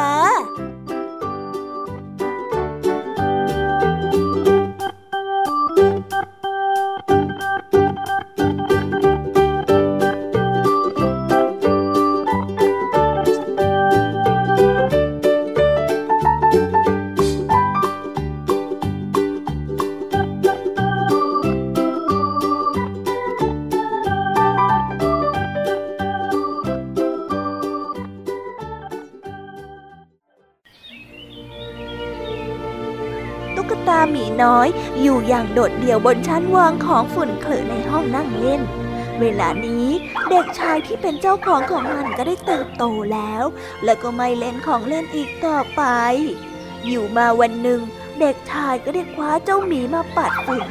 [35.32, 38.62] อย่างโดดเดี่ยวบนชั้นวางของฝุ่นเขลอในห้องนั่งเล่น
[39.20, 39.86] เวลานี้
[40.30, 43.44] เด็กชายที่เป็นเจ้าของของมันก็ได้เติบโตแล้ว
[43.84, 45.82] และก็ไม่เล่นของเล่นอีกต่อไป
[46.86, 47.80] อยู่มาวันหนึ่ง
[48.20, 50.64] เด็กชายก็ได้คว้าเจ้าหมีมาปัดฝุ่น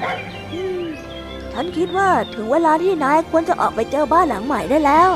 [1.54, 5.10] ฉันคิดว่าถึงเวลาที่นายควรจะออกไปเจอบ้านหลังใหม่ได้แล้ว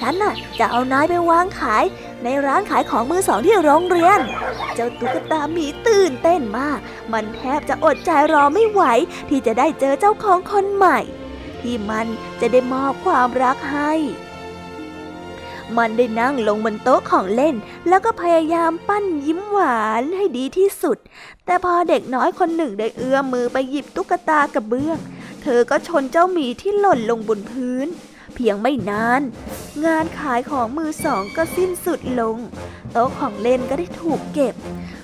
[0.00, 1.84] ฉันน่ะจะเอานายไปวางขาย
[2.24, 4.20] ในร้านขายของมือสองที่โรงเรียน
[4.74, 6.78] เจ้าตุ๊กตาหมีตื่นเต้นมาก
[7.12, 8.82] มันแทบจะอดใจรอไม่ไหว
[9.28, 10.98] ที่จะได้เจอเจ้าของคนใหม่
[11.60, 12.06] ที่มัน
[12.40, 13.92] จะได้มอบความรักให้
[15.76, 17.54] มันได้นั่งลงบนโต๊ะของเล่น
[17.88, 20.98] แล้วก็พยายามปั้นยิ้มหวานให้ดีที่สุด
[21.44, 24.98] แต่พอเด็กน้อยคนหนึ่งได้เอื้อมมือไปหยิบตุ๊กตากระเบื้อง
[25.42, 27.88] เธอก็ชนเจ้าหมีที่หล่นลงบนพื้น
[28.34, 29.22] เพียงไม่นาน
[29.84, 32.36] งานขายของมือสองก็สิ้นสุดลง
[32.92, 34.54] โต๊ะของเล่นก็ได้ถูกเก็บ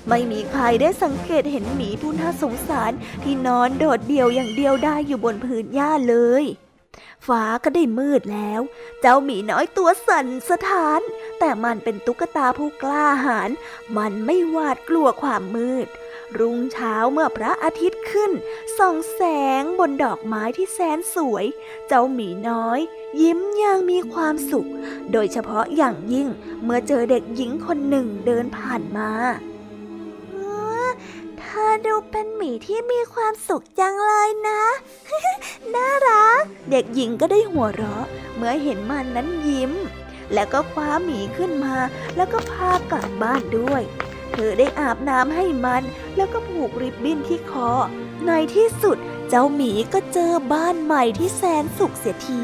[0.07, 2.91] ไม่มีใครได้สังเกตเห็นหมีผู้น่าสงสาร
[3.23, 6.43] ที่นอนโดดเดี่ยวอย่างเดียวได้อยู่บนพื้นหญ้าเลย
[7.27, 8.61] ฟ้าก็ได้มืดแล้ว
[9.01, 11.01] เจ้าหมีน้อยตัวสั่นสะท้าน
[11.39, 13.49] แต่มันเป็นตุ๊กตาผู้กล้าหาญ
[13.97, 15.87] มันไม่หวาดกลัวความมืด
[16.39, 18.31] รุ่งเช้าเมื่อพระอาทิตย์ขึ้น
[18.77, 19.21] ส่องแส
[19.61, 21.45] งบนดอกไม้ที่แสนสวย
[21.87, 22.79] เจ้าหมีน้อย
[23.21, 24.69] ยิ้มอย่างมีความสุข
[25.11, 26.27] โดยเฉพาะอย่างยิ่ง
[26.63, 29.11] เมื่อเจอเด็กหญิงคนหนึ่งเดินผ่านมา
[31.51, 34.63] ธธอดูเป็นหมีที่มีความสุขจังเลยนะ
[35.73, 36.41] น่ารัก
[36.71, 39.71] เด็กหญิงก็ได้หัวเราะ เมื่อเห็นมันนั้นยิ้ม
[40.33, 41.75] แล้วก็คว้าหมีขึ้นมา
[42.15, 43.81] แล้วก็พากลับบ้านด้วย
[44.31, 45.83] เธอได้อาบน้ำให้มัน
[46.15, 47.71] แล้วก็ผูกริบบิ้นที่คอ
[48.25, 48.97] ในที่สุด
[49.29, 52.43] เจ้าหมีก็เจอบ้านใหม่ที่แสนสุขเสียที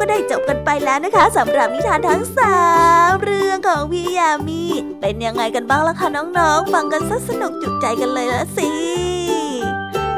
[0.00, 2.58] ก็ได้จบกันไปแล้วนะคะสำหรับนิทานทั้งสา
[3.10, 4.62] มเรื่องของพี่ยามี
[5.00, 8.70] เป็นยังไงกันบ้างล่ะคะน้องๆ ฟังกันซะสนุกจุใจกันเลยละสิ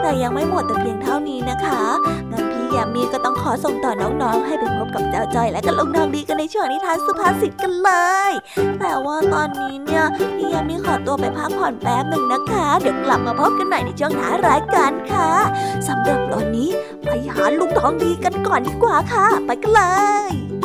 [0.01, 1.83] แต่ยังไม่หมดแต่เพียงเท่านี้นะคะ
[2.31, 2.45] งั้น
[2.77, 7.91] ยามีก็ต้องขอส่งต่อน้องๆ ให้ไปพบกับเจ้าจ้อยและก็ลุงทองดีกันในช่วงนิทานสุภาษิตกันเล
[8.29, 8.33] ย
[8.81, 10.05] แต่ว่าตอนนี้เนี่ย
[10.37, 15.31] พี่ยามีขอตัวไปพักผ่อนแป๊บหนึ่งนะคะ เดี๋ยวกลับมาพบกันใหม่ในช่วงท้ารายการค่ะ
[15.89, 16.69] สำหรับตอนนี้
[17.05, 19.83] ไปหาลุงทองดีกันก่อนดีกว่าค่ะ ไปกันเล
[20.31, 20.57] ย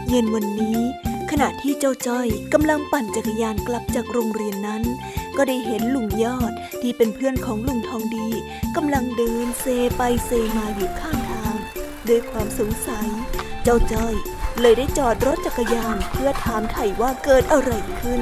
[0.09, 0.79] เย็นวันนี้
[1.31, 4.83] ขณะที่เจ้าจ้อยกำลังปั่นจักรยานกลับจากโรงเรียนนั้น
[5.37, 6.53] ก็ได้เห็นลุงยอด
[6.83, 8.29] ที่เป็นเพื่อนของลุงทองดี
[8.77, 9.67] กำลังเดินเซ
[9.97, 11.55] ไปเซมาอยู่ข้างทาง
[12.09, 13.09] ด้วยความสงสัย
[13.63, 14.15] เจ้าจ้อย
[14.61, 18.21] เลยได้จอดรถจักรยานเพื่อถามไถ่ว่าเกิดอะไรขึ้น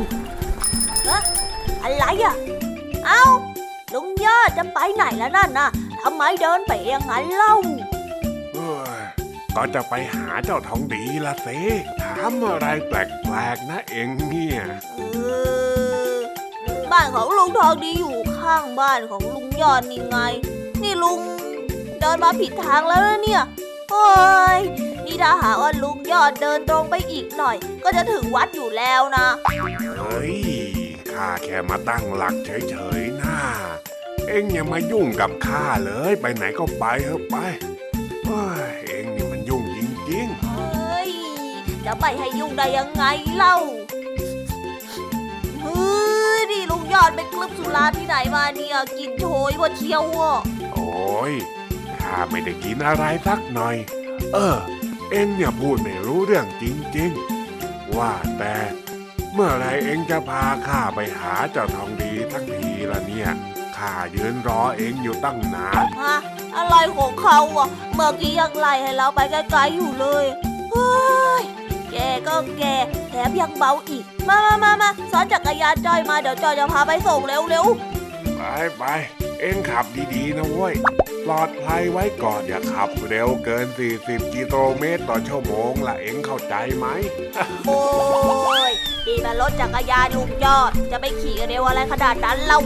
[1.91, 2.35] อะไรอะ
[3.07, 3.25] เอ้า
[3.95, 5.71] ลุงยอดจะไปไหนแล้วนั่นน่ะ
[6.03, 7.55] ทำไมเดินไปอย่างนั้นเล่า
[8.55, 9.03] เอ้ย
[9.57, 11.59] ก็จะไปหาเจ้าทองดีละสิ
[12.01, 12.95] ถามอะไรแป
[13.33, 14.61] ลกๆนะเองเนี่ย
[14.97, 15.01] เอ
[16.15, 16.19] อ
[16.91, 20.19] บ้านของลุงทองดีอยู่ข้างบ้านของลุงยอดนี่ไง
[20.83, 21.21] นี่ลุง
[22.01, 23.43] เดินมาผิดทางแล้วนะเนี่ย
[23.91, 24.09] โอ้
[24.59, 24.61] ย
[25.05, 29.27] นี่ถ้าหากว่าลุงยอดเดินตรงไปอีกหน่อย ก็จะถึงวัดอยู่แล้วนะ
[29.99, 30.40] เฮ้ย
[31.21, 33.37] ข้าแค่มาตั้งหลักเฉยๆนะ
[34.27, 37.37] เอ็งอย่ามายุ่งกับข้าเลย ไปไหนก็ไปเถอะไป
[38.25, 39.79] เฮ้ยเอ็งนี่มันยุ่งจ
[40.11, 41.11] ริงเฮ้ย
[41.87, 43.05] จะไปให้ยุ่งได้ยังไง
[43.37, 43.57] เล่า
[45.63, 45.91] เฮ้
[46.39, 51.33] ยนี่ลุงยอดไปกลึบสุราที่ไหนมาเนี่ย กินโชยว่าเชียวอะๆโอ้ย
[52.01, 53.77] ข้าไม่ได้กินอะไรสักหน่อย
[54.35, 54.57] เออ
[55.11, 56.65] เอ็งเนี่ยพูดไม่รู้เรื่องจ
[56.97, 58.55] ริงๆ ว่าแต่
[59.35, 63.29] เมื่อไรเอ็งจะพาข้าไปหาเจ้าทองดีสักทีละเนี่ย
[63.77, 66.17] ข้ายืนรอเอ็งอยู่ตั้งนานฮะ
[66.57, 70.25] อะไรของเขาอะ เมื่อกี้ยังไล่ให้เราไปไกลๆอยู่เลย
[70.71, 70.91] เฮ้
[71.41, 71.43] ย
[71.91, 72.65] แกก็แก
[73.11, 77.65] แถมยังเบาอีก มามามามาซ้อนจักรยานจอยมาเดี๋ยวจอยจะพาไปส่งเร็ว
[78.37, 78.43] ไป
[78.77, 78.85] ไป
[79.41, 80.75] เอ็งขับดีๆนะเว้ย
[81.25, 83.67] ปลอดภัยไว้ก่อนอย่าขับเร็วเกิน
[84.01, 87.81] 40 กิโลเมตรต่อชั่วโมงละเอ็งเข้าใจไหมๆโอ้
[88.69, 88.73] ย
[89.07, 92.61] ดีมันรถจักรยานลุงยอด จะไปขี่เร็วอะไรขนาดนั้นเล่า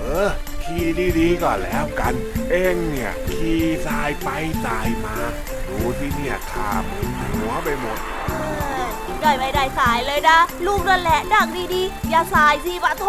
[0.00, 0.30] เออ
[0.64, 0.84] ขี่
[1.18, 2.14] ดีๆก่อนแล้วกัน
[2.50, 4.28] เอ็งเนี่ยขี่สายไป
[4.64, 5.16] สายมา
[5.68, 7.98] ดูที่เนี่ยขามึนหัวไปหมด
[9.22, 13.06] จอยไม่ได้สายเลยนะ ลูกนั่นแหละดังดีๆ อย่าสายสิปะโท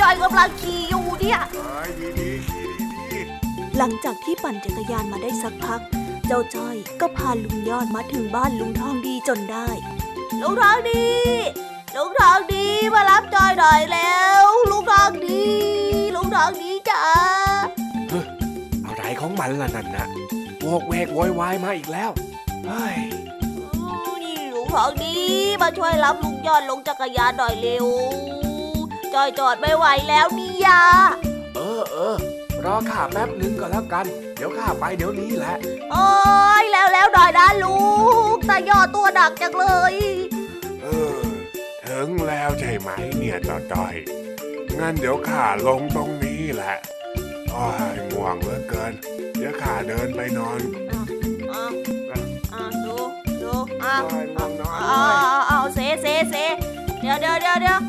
[0.00, 1.78] จอยกำลังขี่อยู่เนี่ยไป
[2.20, 2.66] ดีๆขี่
[3.12, 5.80] ดีๆหลังจากที่ปั่นจักรยานมาได้สักพัก
[6.26, 9.68] เจ้าจ้อยก็พาลุงยอดมาถึงบ้านลุงทองดีจนได้
[10.40, 11.04] ลุงทองดี
[12.00, 15.42] ลุงทองดีมารับจอยหน่อยแล้วลุงทองดี
[16.14, 17.02] ลุงทองดีจ้า
[18.86, 20.06] อะไรของมันล่ะนั่นนะ
[20.60, 22.10] โวกเวกโวยวายมาอีกแล้ว
[22.66, 22.96] เฮ้ย
[23.74, 25.14] อู้นี่ลุงทองดี
[25.62, 27.86] มาช่วยรับลุงยอดลงจักรยานหน่อยเร็ว
[29.14, 30.82] จอยจอดไม่ไหวแล้วนี่ยา
[31.56, 32.16] เออเออ
[32.64, 35.54] รอข้าแป๊บนึงก็แล้วกัน เดี๋ยวข้าไปเดี๋ยวนี้แหละ
[35.92, 36.08] โอ้
[36.62, 37.78] ยแล้วแล้วหน่อยนะลุ
[38.34, 40.07] งตายอดตัวหนักจังเลยเออถึง
[42.38, 43.94] แล้วใช่ไหมเนี่ยจอจอย
[44.76, 46.76] งงั้นเดี๋ยวข้าลงตรงนี้แหละ
[47.50, 47.64] โอ้
[47.94, 48.92] ยง่วงเหลือเกิน
[49.36, 50.60] เดี๋ยวข้าเดินไปนอน
[50.90, 51.00] อะ
[52.54, 52.96] อะดู
[53.42, 56.34] ดูอะโอ้ยง่วงนอนเอาเอาเอาเซเซเซ
[57.00, 57.80] เดี๋ยวเดี๋ยวเดี๋ยวเดี๋ยว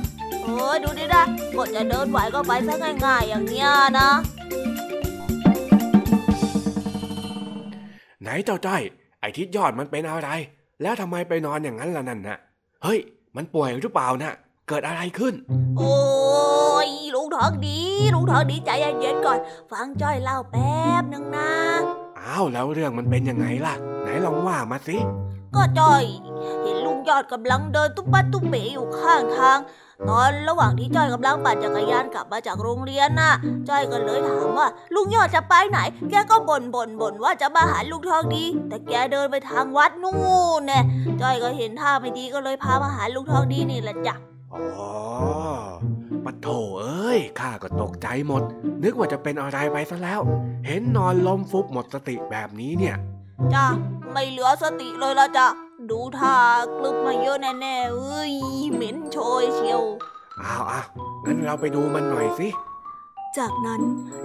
[0.44, 1.24] โอ้ยดูดินะ
[1.58, 2.74] กดจะเดินไหวก็ไปซะ
[3.06, 3.70] ง่ายๆอย่างเนี้ย
[4.00, 4.10] นะ
[8.22, 8.82] ไหนเจ้าจ้อย
[9.20, 10.30] ไอทิศยอดมันเป็นอะไร
[10.82, 12.38] แล้วทำไมไปนอนอย่างนั้นล่ะนั่นน่ะ
[12.86, 13.00] เฮ้ย
[13.40, 14.36] มันป่วยหรือเปล่าน่ะ
[14.68, 15.34] เกิดอะไรขึ้น
[15.78, 15.98] โอ้
[16.88, 17.80] ยลุงทองดี
[18.14, 18.70] ลุงทองดีใจ
[19.02, 19.40] เย็นๆก่อน
[19.72, 21.52] ฟังจ้อยเล่าแป๊บหนึ่งนะ
[22.20, 24.98] อ้าวแล้วเรื่องมันเป็นยังไงล่ะ ไหนลองว่ามาสิ
[25.56, 26.04] ก็จ้อย
[26.64, 29.60] เห็นลุงยอดกำลังเดินตุ๊บปัดตุ๊บเป๋อยู่ข้างทาง
[30.10, 33.32] ตอนระหว่างที่จ้อยกำลังปั่นจักรยานกลับมาจากโรงเรียนน่ะ
[33.70, 35.80] จ้อยก็เลยถามว่า ลุงยอดจะไปไหน
[36.10, 40.18] แกก็บ่นบ่นบ่นว่าจะมาหาลุงทองดี แต่แกเดินไปทางวัดนู่
[40.60, 40.80] นแน่
[41.22, 44.16] จ้อยก็เห็นท่าไม่ดีก็เลยพามาหาลุงทองดีนี่แหละจ้ะ
[44.54, 44.92] อ๋อ
[46.26, 46.48] ปะโถ
[46.80, 48.44] เอ้ย ข้าก็ตกใจหมด
[48.84, 50.22] นึกว่าจะเป็นอะไรไปซะแล้ว
[50.68, 52.96] เห็นนอนล้มฟุบหมดสติแบบนี้เนี่ย
[53.54, 53.66] จ้ะ
[54.12, 55.48] ไม่เหลือสติเลยละจ้ะ
[55.90, 56.38] ดูท่า
[56.78, 58.34] กลึบมาเยอะแน่ๆเอ้ย
[58.74, 59.82] เหม็นโชยเชียว
[60.44, 60.86] อ้าวอ้าว
[61.26, 62.50] งั้นเราไปดูมันหน่อยสิ
[63.38, 63.82] จากนั้น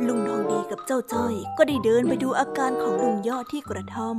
[0.06, 4.16] ลุงทองดีกับเจ้าจ้อยก็ได้เดินไปดูอาการของลุงยอดที่กระท่อม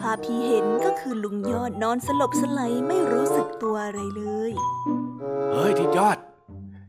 [0.00, 4.52] ภาพที่เห็นก็คือลุงยอดนอนสลบสลายไม่รู้สึกตัวอะไรเลย
[5.52, 6.18] เฮ้ยทิดยอด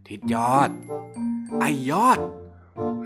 [0.07, 0.69] ทิดยอด
[1.59, 2.19] ไอยอด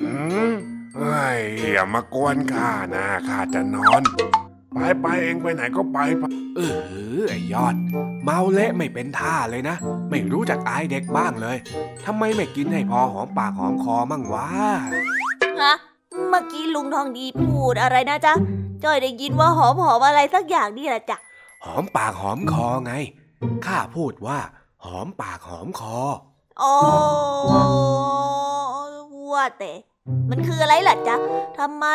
[0.01, 0.13] หื
[0.49, 0.51] ม
[0.97, 1.39] เฮ้ย
[1.73, 4.01] อย่ามากวนข้านะข้าจะนอน
[4.73, 6.23] ไปไปเองไปไหนก็ไปไป
[6.55, 6.59] เอ
[7.19, 7.75] อไอยอด
[8.23, 9.75] เมาเละไม่เป็นท่าเลยนะ
[10.09, 11.57] ไม่รู้จักอายเด็กบ้างเลย
[12.05, 14.47] ทำไมไม่กินให้พอหอมปากหอมคอมั่งวะ
[15.61, 15.73] ฮะ
[16.29, 18.33] เมื่อกี้ลุงทองดีพูดอะไรนะจ๊ะ
[18.83, 21.17] จ้อยได้ยินว่าหอมหอมอะไรสักอย่างนี่แหละจ้ะ
[21.65, 22.93] หอมปากหอมคอไง
[23.65, 24.39] ข้าพูดว่า
[24.85, 25.97] หอมปากหอมคอ
[26.61, 26.75] อ๋อ
[29.33, 29.71] ว่าแต่
[30.31, 31.15] มันคืออะไรล่ะจ๊ะ
[31.59, 31.85] ทำไม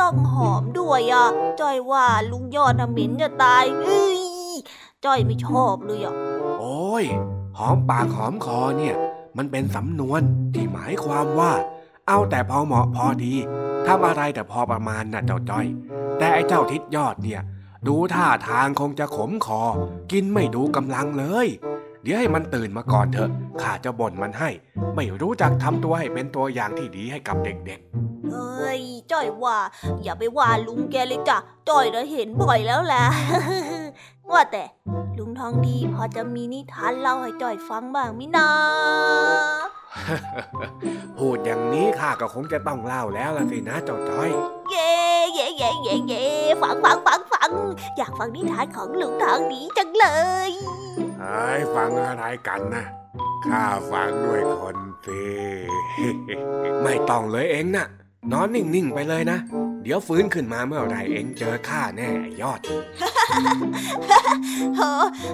[0.00, 1.26] ต้องหอมด้วยอะ
[1.60, 4.20] จ้อยว่าลุงยอดน่ะเหม็นจะตายเอ้ย
[5.04, 6.14] จ้อยไม่ชอบเลยอะ
[6.60, 7.04] โอ้ย
[7.58, 8.94] หอมปากหอมคอเนี่ย
[9.36, 10.20] มันเป็นสำนวน
[10.54, 11.52] ที่หมายความว่า
[12.08, 13.34] เอาแต่พอเหมาะพอดี
[13.86, 15.66] ทำอะไรแต่พอประมาณน่ะเจ้าจ้อย
[16.18, 17.40] แต่ไอ้เจ้าทิศยอดเนี่ย
[17.86, 19.62] ดูท่าทางคงจะขมคอ
[20.12, 21.46] กินไม่ดูกำลังเลย
[22.02, 23.30] เดี๋ยวให้มันตื่นมาก่อนเถอะ
[23.62, 24.50] ข้าจะบ่นมันให้
[24.96, 27.80] ไม่รู้จักทำตัวให้เป็นตัวอย่างที่ดีให้กับเด็ก
[28.30, 28.80] เอ้ย
[29.12, 29.56] จ้อยว่า
[30.02, 31.38] อย่าไปว่าลุงแกเลยจ้ะ
[31.68, 33.04] จ้อยได้เห็นบ่อยแล้วแหละ
[34.30, 34.64] ว่าแต่
[35.18, 44.30] ลุงทองดีพอจะมีนิทานเล่าให้จ้อยฟังบ้างมินาๆพูดอย่างนี้ข้าก็คงจะต้องเล่าแล้วล่ะสินะเจ้าจ้อย
[44.70, 44.90] เย่
[45.32, 46.24] เย่เย่เย่เย่
[46.62, 47.50] ฟังฟังฟังฟัง
[47.96, 50.06] อยากฟังนิทานของลุงทองดีจังเล
[50.50, 50.52] ย
[51.20, 52.84] เฮ้ยฟังอะไรกันนะ
[53.46, 55.22] ข้าฟังด้วยคนสิ
[56.82, 57.86] ไม่ต้องเลยเองนะ่ะ
[58.32, 59.38] นอนนิ่งๆไปเลยนะ
[59.82, 62.60] เดี๋ยวฟื้นขึ้นมาเมื่อไหรเองเจอข้าแน่ไอ้ยอด
[64.74, 64.80] โถ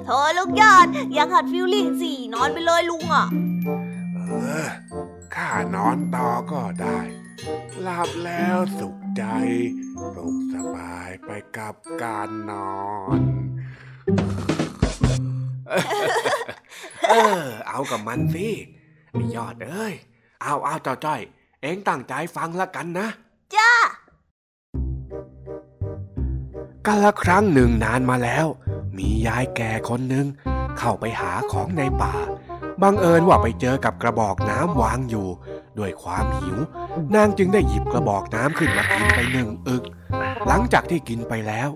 [0.05, 3.27] โถลุงยอดอยากหัดฟิลลิ่งสี่นอนไปเลยลุงอะ
[4.15, 4.21] เอ
[4.65, 4.67] อ
[5.35, 6.99] ข้านอนต่อก็ได้
[7.83, 9.23] หลับแล้วสุขใจ
[10.13, 12.77] ปลุกสบายไปกับการนอ
[13.19, 13.21] น
[17.09, 18.49] เออ เอากับมันสิ
[19.13, 19.95] ไอ้ยอดเอ้ย
[20.43, 21.21] เอาเอาเจ้าจ้อย
[21.63, 23.09] เองตั้งใจฟังละกันนะ
[23.55, 23.73] จ้า
[26.87, 28.47] กันละครั้งหนึ่งนานมาแล้ว
[28.97, 30.27] มียายแก่คนหนึ่ง
[30.79, 32.15] เข้าไปหาของในป่า
[32.83, 35.29] บังเอิญว่าไปเจอกับกระบอกน้ำวางอยู่
[35.79, 36.59] ด้วยความหิว
[37.15, 39.85] นางจึงได้หยิบกระบอกน้ำขึ้นมากินไปหนึ่งอึก
[40.49, 41.69] หลังจากที่กินไปแล้ว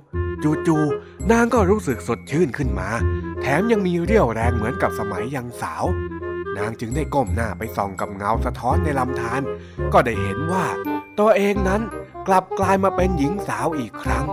[0.67, 2.89] จู่ๆนางก็รู้สึกสดชื่นขึ้นมา
[3.41, 5.85] แถมยังมีเรี่ยวแรงเหมือนกับสมัยยังสาว
[6.59, 9.41] นางจึงได้ก้มหน้าไปส่องกับเงาสะท้อนในลำธาร
[9.93, 10.67] ก็ได้เห็นว่า
[11.19, 11.83] ตัวเองนั้น
[12.29, 14.25] กลับกลายมาเป็นหญิงสาวอีกครั้ง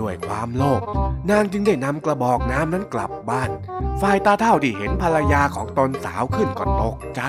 [0.00, 0.82] ด้วยความโลภ
[1.30, 3.50] นางจึงได้นำกระบอกน้ำนั้นกลับบ้าน
[4.00, 7.20] ฝ่ายตาเท่าที่เห็นภรรยาของตนสาวขึ้นก็ตกใจ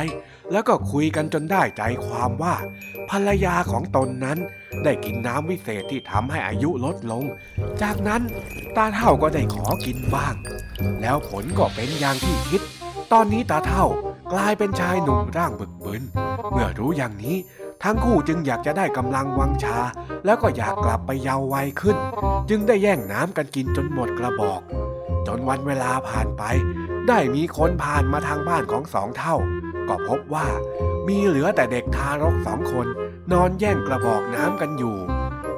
[0.51, 2.55] แล้วก็คุยกันจนได้ใจความว่า
[3.09, 4.37] ภรรยาของตนนั้น
[4.83, 7.23] ได้กินน้ำวิเศษที่ทำให้อายุลดลง
[7.81, 8.21] จากนั้น
[8.77, 10.35] ตาเท่าก็ได้ขอกินบ้าง
[11.01, 12.61] แล้วผลก็เป็นอย่างที่คิด
[13.11, 13.85] ตอนนี้ตาเท่า
[14.33, 16.03] กลายเป็นชายหนุ่มร่างบึกบึน
[16.51, 17.37] เมื่อรู้อย่างนี้
[17.83, 19.77] ทั้งคู่จึงอยากจะได้กำลังวังชา
[20.25, 21.97] แล้วก็อยากกลับไปเยาว์วัยขึ้น
[22.49, 24.61] จึงได้แย่งน้ำกันกินจนหมดกระบอก
[25.27, 26.43] จนวันเวลาผ่านไป
[27.07, 29.35] ได้มีคนผ่านมาทางบ้านของสองเท่า
[29.89, 30.47] ก็พบว่า
[31.07, 32.87] มีเหลือแต่เด็กทารกสองคน
[33.31, 34.97] นอนแย่งกระบอกน้ำกันอยู่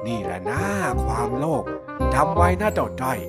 [0.07, 0.61] นี่แหละนะ
[1.05, 1.63] ความโลภ
[2.13, 3.19] จำไว้นะเจ้าจ้อย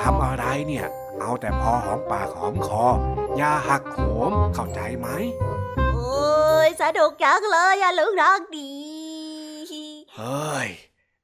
[0.00, 0.86] ทำอะไรเนี่ย
[1.20, 2.84] เอาแต่พอหอมปากหอมคอ
[3.36, 3.98] อย่าหักโห
[4.30, 5.08] มเข้าใจไหม
[5.94, 8.72] เอ้ยยสนุกจังเลยอะลุงรักดี
[10.16, 10.68] เฮ้ย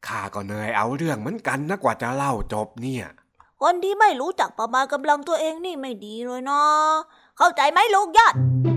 [0.07, 3.07] ข้าก็เหนื่อยเอาเรื่องเหมือนกันนะกว่าจะเล่าจบเนี่ย
[3.63, 6.63] คนที่ไม่รู้จักประมาณกำลังตัวเองนี่ไม่ดีเลยนะ
[7.39, 8.76] เข้าใจไหมลุงยอดเออ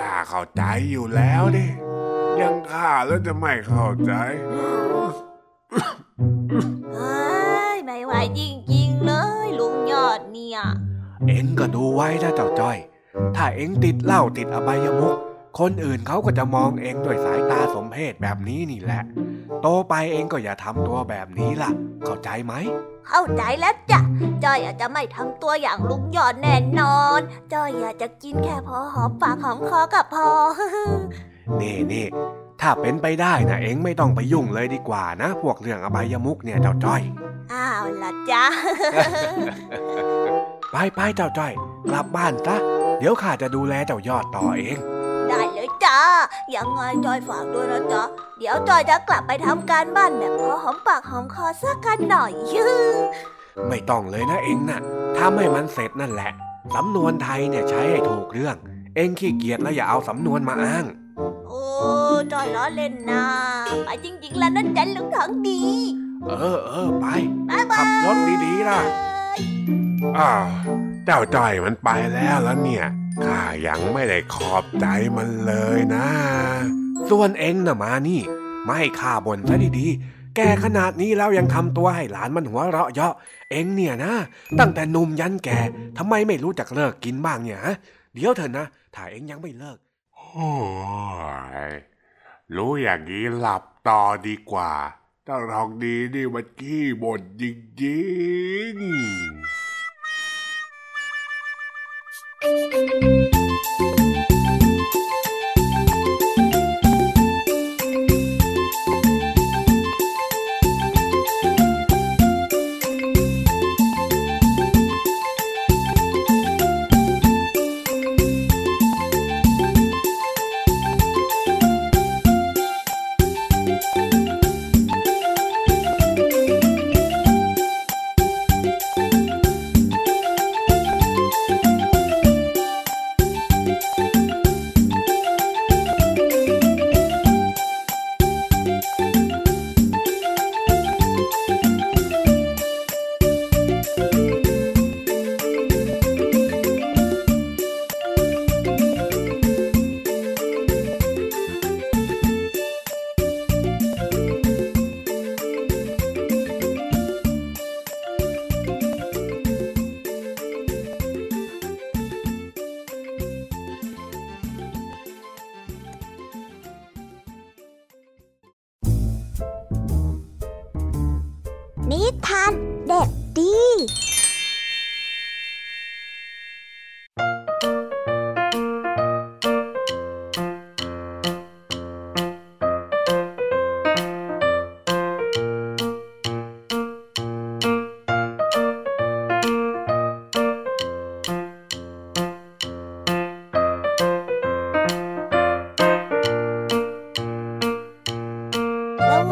[0.00, 1.66] ข้าเข้าใจอยู่แล้วดิ
[2.40, 4.12] ยังข้าแล้วจะไม่เข้าใจ
[6.94, 9.12] เฮ้ยไม่ไหวจริงๆเล
[9.44, 10.58] ย ลุงยอดเนี่ย
[11.26, 12.78] เอ็งก็ดูไว้นะเจ้าจ้อย
[13.36, 15.16] ถ้าเอ็งติดเหล้าติดอบายมุก
[15.58, 19.02] คนอื่นเขาก็จะมองเอ็งด้วยสายตาสมเพศแบบนี้นี่แหละ
[19.62, 21.70] โตไปเอ็งก็อย่าทำตัวแบบนี้ล่ะ
[22.04, 22.54] เข้าใจไหม
[23.08, 24.00] เข้าใจแล้วจ้ะ
[24.44, 27.20] จอยอาจจะไม่ทำตัวอย่างลุงยอดแน่นอน
[27.52, 30.28] จอยอยากจะกินแค่พอหอมปากหอมคอกับพอ
[31.60, 32.06] นี่นี่
[32.60, 37.02] ถ้าเป็นไปได้นะเอ็งไม่ต้องไปยุ่งเลยดีกว่านะ พวกเรื่องอบายมุกเนี่ยเจ้าจ้อย
[37.52, 38.44] อ้าวล่ะจ้ะ
[40.72, 41.52] ไปไปเจ้าจ้อย
[41.90, 42.56] กลับบ้านซะ
[42.98, 44.95] เดี๋ยวข้าจะดูแลเจ้ายอดต่อเองได้
[45.66, 46.00] เลยจ้า
[46.56, 48.02] ยังไงจอยฝากด้วยนะจ๊ะ
[48.38, 52.94] เดี๋ยวจอยจะกลับไปทำการบ้านแบบพอหอมปากหอมคอสักกันหน่อยยือ
[53.68, 54.80] ไม่ต้องเลยนะเอ็งน่ะ
[55.18, 56.30] ทำให้มันเสร็จนั่นแหละ
[56.74, 58.56] สำนวนไทยเนี่ยใช้ให้ถูกเรื่อง
[58.94, 60.84] เอ็งขี้เกียจแล้วอย่าเอาสำนวนมาอ้าง
[61.48, 61.62] โอ้
[62.32, 63.24] จอยล้อเล่นนะ
[63.86, 65.60] ไปจริงๆแล้วนั่นจันลุงถังดี
[66.28, 67.06] เออเออไป
[67.50, 68.80] บ๊ายบายขับรถดีๆล่ะ
[70.18, 70.44] อ้าว
[71.06, 72.84] เจ้าจ้อยมันไปแล้วแล้วเนี่ย
[73.24, 74.86] ข้ายังไม่ได้ขอบใจ
[75.16, 76.08] มันเลยนะ
[77.10, 78.20] ส่วนเอ็งนะมานี่
[78.66, 83.14] ไม่ข้าบ่นซะดีๆ แกขนาดนี้แล้วยังทำตัวให้หลานมันหัวเราะเยาะ
[83.50, 84.12] เอ็งเนี่ยนะ
[84.58, 85.50] ตั้งแต่นุ่มยันแก
[85.98, 87.76] ทำไมไม่รู้จักเลิกกินบ้างเนี่ยฮะ
[88.14, 89.78] เดี๋ยวเถอะนะ ถ้าเอ็งยังไม่เลิก
[90.16, 90.50] โอ้
[91.70, 91.72] ย
[92.56, 94.72] รู้อย่างนี้หลับต่อดีกว่า
[95.24, 97.42] เจ้าทองดีนี่มันขี้บ่นจ
[97.84, 98.00] ริ
[98.70, 99.55] งๆ
[102.76, 103.35] นิ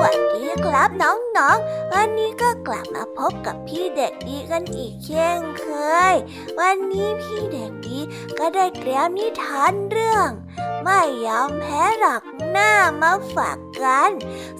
[0.01, 5.67] วัสดีครับน้องๆ วันนี้ก็กลับมาพบกับพี่เด็กดีกันอีกเช่นเค
[6.13, 6.15] ย
[6.61, 7.99] วันนี้พี่เด็กดี
[8.39, 10.29] ก็ได้เตรียมนิทานเรื่อง
[10.83, 12.73] ไม่ยอมแพ้หลักหน้า
[13.03, 14.11] มาฝากกัน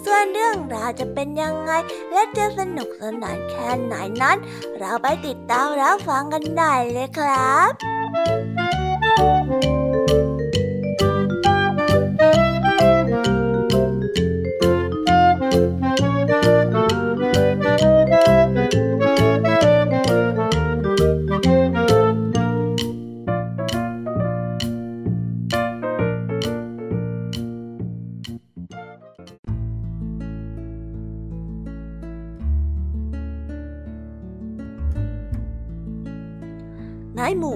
[0.05, 1.71] ส่วนเรื่องราวจะเป็นยังไง
[2.11, 4.37] และจะสนุกสนานแค่ไหนนั้น
[4.77, 7.71] เราไปติดตามรับฟังกันได้เลยครับ
[9.01, 9.74] ใน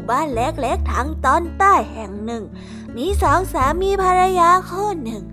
[0.09, 2.43] บ้านเล็กๆทางตอนใต้แห่งหนึ่ง
[2.95, 5.23] มีสองสามีภรรยาคู่หนึ่ง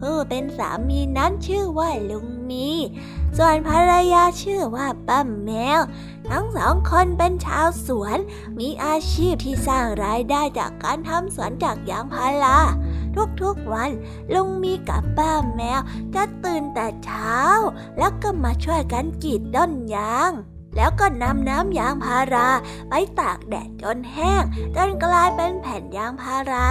[0.00, 2.68] ผู้เป็นสามีนั้นชื่อว่าลุงมี
[3.38, 5.80] ส่วนภรรยาชื่อว่าป้าแมว
[6.28, 8.18] ทั้งสองคนเป็นชาวสวน
[8.58, 12.58] มีอาชีพที่สร้างรายได้จากการทำสวนจากยางพารา
[13.42, 13.90] ทุกๆวัน
[14.34, 15.80] ลุงมีกับป้าแมว
[16.14, 17.38] จะตื่นแต่เช้า
[17.98, 20.32] แล้วก็มาช่วยกันกรีดต้นยาง
[20.76, 22.48] แล้วก็นำน้ำยางพารา
[22.88, 24.42] ไปตากแดดจนแห้ง
[24.76, 26.68] จนกลายเป็นแผ่นยางพารา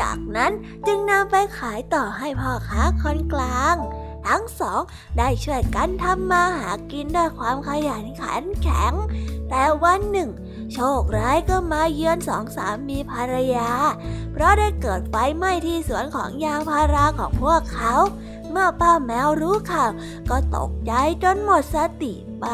[0.00, 0.52] จากนั้น
[0.86, 3.76] จึงนำไปขายต่อให้พ่อค้าคนกลาง
[4.26, 4.80] ทั้งสอง
[5.18, 8.92] ได้ช่วยกันทำมาหากินด้วยความขยันขันแข็ง
[9.48, 10.30] แต่วันหนึ่ง
[10.72, 13.70] โชคร้ายก็มาเยือนสองสามีภรรยา
[14.32, 17.94] เพราะได้เกิดไฟไหม้ที่สวนของยางพาราของพวกเขา
[18.50, 19.90] เมื่อป้าแมวรู้ข่าว
[20.30, 22.46] ก็ตกใจจนหมดสติไป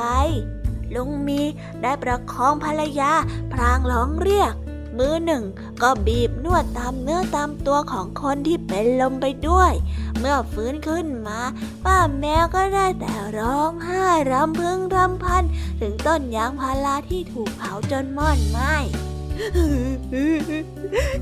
[0.94, 1.40] ลุงมี
[1.82, 3.12] ได้ประคองภรรยา
[3.52, 4.54] พรางร้องเรียก
[4.98, 5.44] มือหนึ่ง
[5.82, 9.72] ก็บีบนวดตามเนื้อตามตัวของคนที่เป็นลมไปด้วย
[10.18, 11.40] เมื่อฟื้นขึ้นมา
[11.84, 15.44] ป้าแมวก็ได้แต่ร้องไห้รำพึงรำพัน
[15.80, 18.74] ถึงต้นยางพาราที่ถูกเผาจนมอดไหม้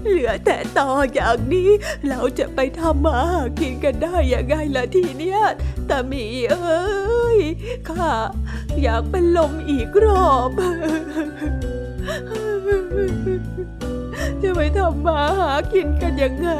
[0.07, 1.71] เหลือแต่ต่ออย่างนี้
[2.09, 5.41] เราจะไปทำมาหากินกันได้ยังไงล่ะทีเนี้ย
[5.87, 7.39] แต่มีเอ้ย
[7.89, 8.13] ข้า
[8.83, 10.51] อยากเป็นลมอีกรอบ
[14.43, 16.51] จะไปทำมาหากินกันยังไง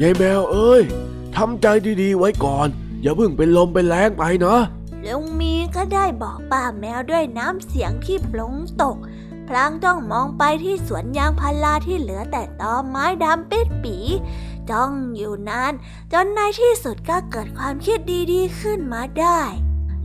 [0.00, 0.82] ยายแมวเอ้ย
[1.36, 1.66] ทำใจ
[2.02, 2.68] ดีๆไว้ก่อน
[3.02, 4.58] อย่าเพิ่งเป็นลมเป็นแรงไปนะ
[5.06, 8.96] ลุงมีก็ได้บอกป้าแมวด้วยน้ำเสียงที่ปลงตก
[9.48, 13.96] พลางต้องมองไปที่สวนยางพาราที่เหลือแต่ตอไม้ดำปิดปี
[14.70, 15.72] จ้องอยู่นาน
[16.12, 17.98] จนในที่สุดก็เกิดความคิด
[18.32, 19.40] ดีๆขึ้นมาได้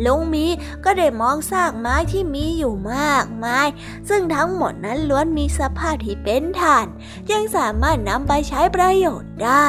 [0.05, 0.45] ลุงมี
[0.83, 3.67] ก็ได้มองซากไม้ที่มีอยู่มากมาย
[4.09, 6.87] ซึ่งทั้งหมดนั้นล้วนมีสภาพที่เป็นถ่าน
[7.31, 9.67] ยังสามารถนำไปใช้ประโยชน์ได้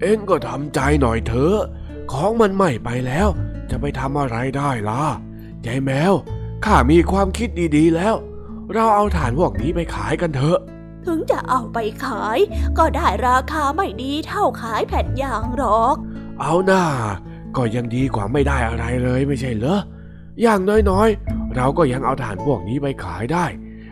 [0.00, 1.58] เอ็งก็ทำใจหน่อยเถอะ
[2.12, 3.28] ของมันใหม่ไปแล้ว
[3.70, 5.04] จะไปทำอะไรได้ล่ะ
[5.66, 6.12] ยายแมว
[6.64, 8.14] ข้ามีความคิดดีๆแล้ว
[8.72, 10.58] เราเอาถ่านพวกนี้ไปขายกันเถอะ
[11.06, 12.38] ถึงจะเอาไปขาย
[12.78, 15.96] ก็ได้ราคาไม่ดีเท่าขายแผ่นยางหรอก
[16.40, 16.84] เอาหน้า
[17.56, 19.80] ก็ยังดีกว่าไม่ได้อะไรเลยไม่ใช่เหรอ
[20.42, 20.60] อย่าง
[20.90, 23.46] น้อยๆ เราก็ยังเอาถ่านพวกนี้ไปขายได้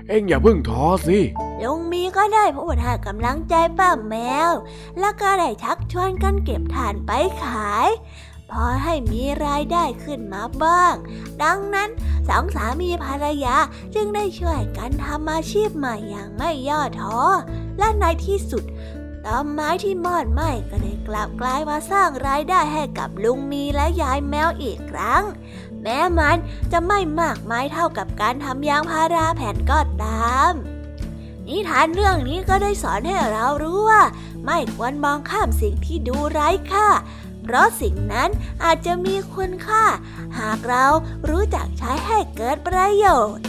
[0.08, 1.18] เอ็งอย่าเพิ่งท้อสิ
[1.62, 4.14] ลุงมีก็ได้พูดให้กำลังใจป้าแม
[4.50, 4.52] ว
[5.00, 7.10] แล้วก็ได้ชักชวนกันเก็บถ่านไป
[7.44, 7.88] ขาย
[8.52, 10.94] พอให้มีรายได้ขึ้นมาบ้าง
[11.42, 11.90] ดังนั้น
[12.28, 13.56] สองสามีภรรยา
[13.94, 17.18] จึงได้ช่วยกันทำอาชีพใหม่อย่างไม่ย่อท้อ
[17.78, 18.64] และในที่สุด
[19.26, 25.22] ต้นไม้ที่มอดไหม้ก็ได้กลับกลายมาสร้างรายได้ให้กับลุงมีและยายแมวอีกครั้ง
[25.82, 26.36] แม้มัน
[26.72, 30.52] จะไม่มากมายเท่ากับการทำยางพาราแผ่นก็ตาม
[31.48, 34.02] นิทานเรื่องนี้ก็ได้สอนให้เรารู้ว่า
[34.44, 36.88] ไม่ควรมองข้ามสิ่งที่ดูไร้ค่า
[37.42, 38.30] เพราะสิ่งนั้น
[38.64, 39.84] อาจจะมีคุณค่า
[40.38, 40.84] หากเรา
[41.28, 43.46] รู้จักใช้ให้เกิดประโยชน์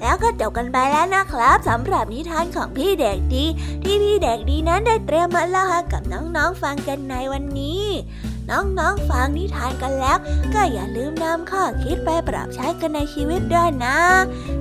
[0.00, 3.44] แล้วก็จบกันไปแล้วนะครับสำหรับนิทานของพี่เด็กดี
[3.82, 7.84] ที่พี่เด็กดีนั้นได้เตรียมมาเล่าให้กับน้องๆฟังกันในวันนี้
[8.50, 10.18] น้องๆฟังนิทานกันแล้ว
[10.54, 13.98] ก็อย่าลืมนำข้อคิดไปปรับใช้กันในชีวิตด้วยนะ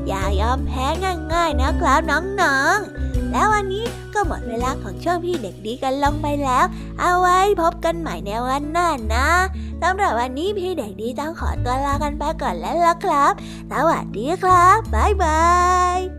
[0.07, 0.85] อย่ายอมแพ้
[1.33, 6.65] ง่าย ๆนะครับน้องๆ แล้ววันนี้ก็หมดเวลาของช่วงพี่เด็กดีกันลงไปแล้ว
[6.99, 9.27] เอาไว้พบกันใหม่ในวันหน้านะ
[9.81, 13.33] สำหรับวันนี้พี่เด็กดีต้องขอตัวลากันไปก่อนแล้วล่ะครับ
[13.71, 15.43] สวัสดีครับ บ๊ายบา
[15.97, 16.18] ย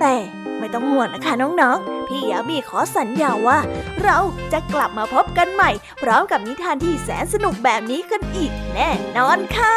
[0.00, 0.14] แต่
[0.58, 3.58] ไม่ต้องห่วงนะคะน้องๆ พี่ยามีขอสัญญาว่า
[4.02, 4.18] เรา
[4.52, 5.70] จะกลับมาพบกันใหม่
[6.02, 9.76] พร้อมกับนิทานที่แสนสนุกแบบนี้กันอีกแน่นอนค่ะ